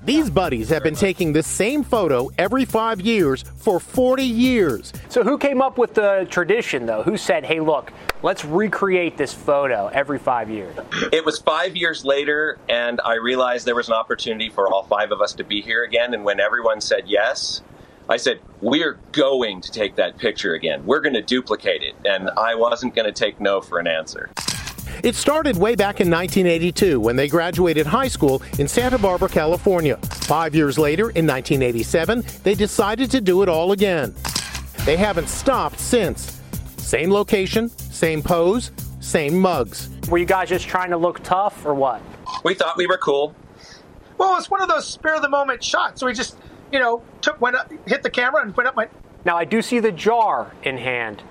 These 0.02 0.30
buddies 0.30 0.69
have 0.69 0.82
been 0.82 0.95
taking 0.95 1.34
the 1.34 1.43
same 1.43 1.84
photo 1.84 2.30
every 2.38 2.63
five 2.63 3.02
years 3.02 3.43
for 3.58 3.82
40 3.82 4.24
years. 4.24 4.93
So, 5.10 5.26
who 5.26 5.38
came 5.38 5.62
up 5.62 5.78
with 5.78 5.93
the 5.93 6.26
tradition, 6.32 6.86
though? 6.86 7.04
Who 7.04 7.17
said, 7.17 7.43
hey, 7.43 7.60
look, 7.60 7.91
let's 8.24 8.45
recreate 8.45 9.17
this 9.17 9.34
photo 9.34 9.88
every 9.88 10.19
five 10.19 10.50
years? 10.50 10.74
It 11.12 11.26
was 11.26 11.39
five 11.39 11.76
years 11.76 12.06
later, 12.06 12.60
and 12.69 13.02
I 13.04 13.15
realized 13.15 13.67
there 13.67 13.76
was 13.76 13.89
an 13.89 13.95
opportunity 13.95 14.50
for 14.50 14.69
all 14.69 14.84
five 14.84 15.12
of 15.12 15.19
us 15.19 15.34
to 15.34 15.43
be 15.43 15.62
here 15.62 15.84
again. 15.84 16.13
And 16.13 16.24
when 16.24 16.39
everyone 16.39 16.80
said 16.80 17.10
yes, 17.10 17.62
I 18.10 18.17
said, 18.17 18.39
We're 18.62 18.98
going 19.12 19.62
to 19.62 19.72
take 19.72 19.95
that 19.95 20.17
picture 20.17 20.56
again. 20.56 20.84
We're 20.86 21.00
going 21.02 21.13
to 21.13 21.22
duplicate 21.22 21.84
it. 21.84 21.95
And 22.06 22.30
I 22.32 22.56
wasn't 22.56 22.95
going 22.95 23.06
to 23.06 23.12
take 23.12 23.39
no 23.39 23.62
for 23.62 23.78
an 23.78 23.86
answer. 23.86 24.32
It 25.04 25.15
started 25.15 25.56
way 25.58 25.76
back 25.76 26.02
in 26.02 26.10
1982 26.10 27.00
when 27.00 27.15
they 27.15 27.28
graduated 27.28 27.86
high 27.86 28.08
school 28.08 28.41
in 28.58 28.67
Santa 28.67 28.98
Barbara, 28.98 29.30
California. 29.30 29.98
Five 29.98 30.56
years 30.56 30.78
later, 30.78 31.12
in 31.12 31.26
1987, 31.28 32.24
they 32.43 32.56
decided 32.56 33.12
to 33.12 33.22
do 33.22 33.43
it 33.43 33.48
all 33.48 33.72
again. 33.72 34.13
They 34.86 34.98
haven't 34.98 35.30
stopped 35.30 35.80
since. 35.80 36.41
Same 36.78 37.12
location, 37.12 37.69
same 37.69 38.22
pose, 38.24 38.72
same 39.00 39.39
mugs. 39.39 39.89
Were 40.10 40.17
you 40.17 40.26
guys 40.26 40.50
just 40.50 40.67
trying 40.67 40.89
to 40.89 40.98
look 40.98 41.24
tough 41.24 41.63
or 41.65 41.76
what? 41.76 42.02
We 42.43 42.56
thought 42.56 42.76
we 42.76 42.88
were 42.88 42.98
cool. 42.98 43.36
Well, 44.17 44.38
it's 44.38 44.50
one 44.50 44.62
of 44.62 44.67
those 44.67 44.88
spare 44.88 45.15
of 45.15 45.22
the 45.22 45.30
moment 45.30 45.63
shots. 45.63 46.02
So 46.02 46.08
we 46.08 46.13
just, 46.13 46.36
you 46.71 46.79
know, 46.79 47.01
took 47.21 47.39
went 47.41 47.55
up, 47.55 47.71
hit 47.86 48.03
the 48.03 48.10
camera 48.10 48.41
and 48.41 48.55
went 48.55 48.67
up. 48.67 48.75
my. 48.75 48.88
Now 49.25 49.38
I 49.38 49.45
do 49.45 49.62
see 49.62 49.79
the 49.79 49.91
jar 49.91 50.51
in 50.63 50.77
hand. 50.77 51.23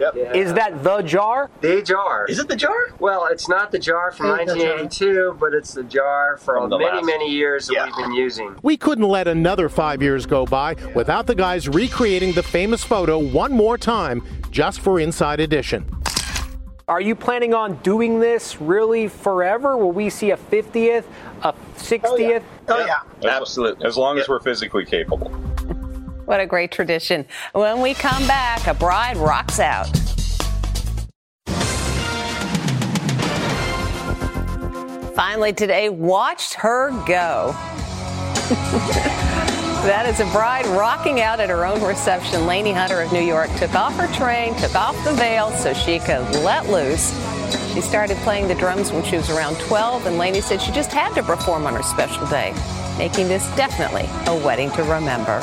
Yep. 0.00 0.34
Is 0.34 0.54
that 0.54 0.82
the 0.82 1.02
jar? 1.02 1.50
The 1.60 1.82
jar. 1.82 2.24
Is 2.26 2.38
it 2.38 2.48
the 2.48 2.56
jar? 2.56 2.74
Well, 2.98 3.26
it's 3.26 3.50
not 3.50 3.70
the 3.70 3.78
jar 3.78 4.10
from 4.10 4.28
It's 4.40 4.50
the 4.54 4.58
jar. 4.58 4.76
1982, 4.78 5.36
but 5.38 5.52
it's 5.52 5.74
the 5.74 5.82
jar 5.82 6.38
from, 6.38 6.62
From 6.62 6.70
the 6.70 6.78
many, 6.78 6.96
last- 6.96 7.04
many 7.04 7.30
years 7.30 7.66
that 7.66 7.74
Yeah. 7.74 7.84
we've 7.84 7.96
been 7.96 8.14
using. 8.14 8.56
We 8.62 8.78
couldn't 8.78 9.04
let 9.06 9.28
another 9.28 9.68
five 9.68 10.00
years 10.00 10.24
go 10.24 10.46
by 10.46 10.76
without 10.94 11.26
the 11.26 11.34
guys 11.34 11.68
recreating 11.68 12.32
the 12.32 12.42
famous 12.42 12.82
photo 12.82 13.18
one 13.18 13.52
more 13.52 13.76
time 13.76 14.22
just 14.50 14.80
for 14.80 14.98
Inside 14.98 15.38
Edition. 15.38 15.84
Are 16.90 17.00
you 17.00 17.14
planning 17.14 17.54
on 17.54 17.76
doing 17.84 18.18
this 18.18 18.60
really 18.60 19.06
forever? 19.06 19.76
Will 19.76 19.92
we 19.92 20.10
see 20.10 20.32
a 20.32 20.36
50th, 20.36 21.04
a 21.44 21.52
60th? 21.76 22.42
Oh 22.66 22.84
yeah. 22.84 23.02
Oh, 23.22 23.28
Absolutely. 23.28 23.86
As 23.86 23.96
long 23.96 24.18
as 24.18 24.28
we're 24.28 24.40
physically 24.40 24.84
capable. 24.84 25.28
What 26.24 26.40
a 26.40 26.46
great 26.46 26.72
tradition. 26.72 27.26
When 27.52 27.80
we 27.80 27.94
come 27.94 28.26
back, 28.26 28.66
a 28.66 28.74
bride 28.74 29.18
rocks 29.18 29.60
out. 29.60 29.86
Finally, 35.14 35.52
today, 35.52 35.90
watched 35.90 36.54
her 36.54 36.90
go. 37.06 37.54
that 39.86 40.06
is 40.06 40.20
a 40.20 40.24
bride 40.32 40.66
rocking 40.66 41.20
out 41.20 41.40
at 41.40 41.48
her 41.48 41.64
own 41.64 41.82
reception. 41.82 42.46
Lainey 42.46 42.72
Hunter 42.72 43.00
of 43.00 43.12
New 43.12 43.22
York 43.22 43.48
took 43.56 43.74
off 43.74 43.94
her 43.96 44.12
train, 44.14 44.54
took 44.56 44.74
off 44.74 44.96
the 45.04 45.12
veil 45.12 45.50
so 45.52 45.72
she 45.72 45.98
could 45.98 46.22
let 46.44 46.68
loose. 46.68 47.10
She 47.72 47.80
started 47.80 48.16
playing 48.18 48.48
the 48.48 48.54
drums 48.54 48.92
when 48.92 49.04
she 49.04 49.16
was 49.16 49.30
around 49.30 49.56
12, 49.60 50.06
and 50.06 50.18
Lainey 50.18 50.40
said 50.40 50.60
she 50.60 50.72
just 50.72 50.92
had 50.92 51.14
to 51.14 51.22
perform 51.22 51.66
on 51.66 51.74
her 51.74 51.82
special 51.82 52.26
day, 52.26 52.52
making 52.98 53.28
this 53.28 53.44
definitely 53.56 54.08
a 54.26 54.36
wedding 54.44 54.70
to 54.72 54.82
remember. 54.82 55.40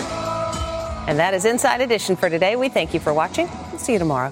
And 1.08 1.18
that 1.18 1.34
is 1.34 1.46
Inside 1.46 1.82
Edition 1.82 2.16
for 2.16 2.30
today. 2.30 2.56
We 2.56 2.70
thank 2.70 2.94
you 2.94 3.00
for 3.00 3.14
watching. 3.14 3.50
We'll 3.72 3.80
see 3.80 3.94
you 3.94 4.00
tomorrow. 4.00 4.32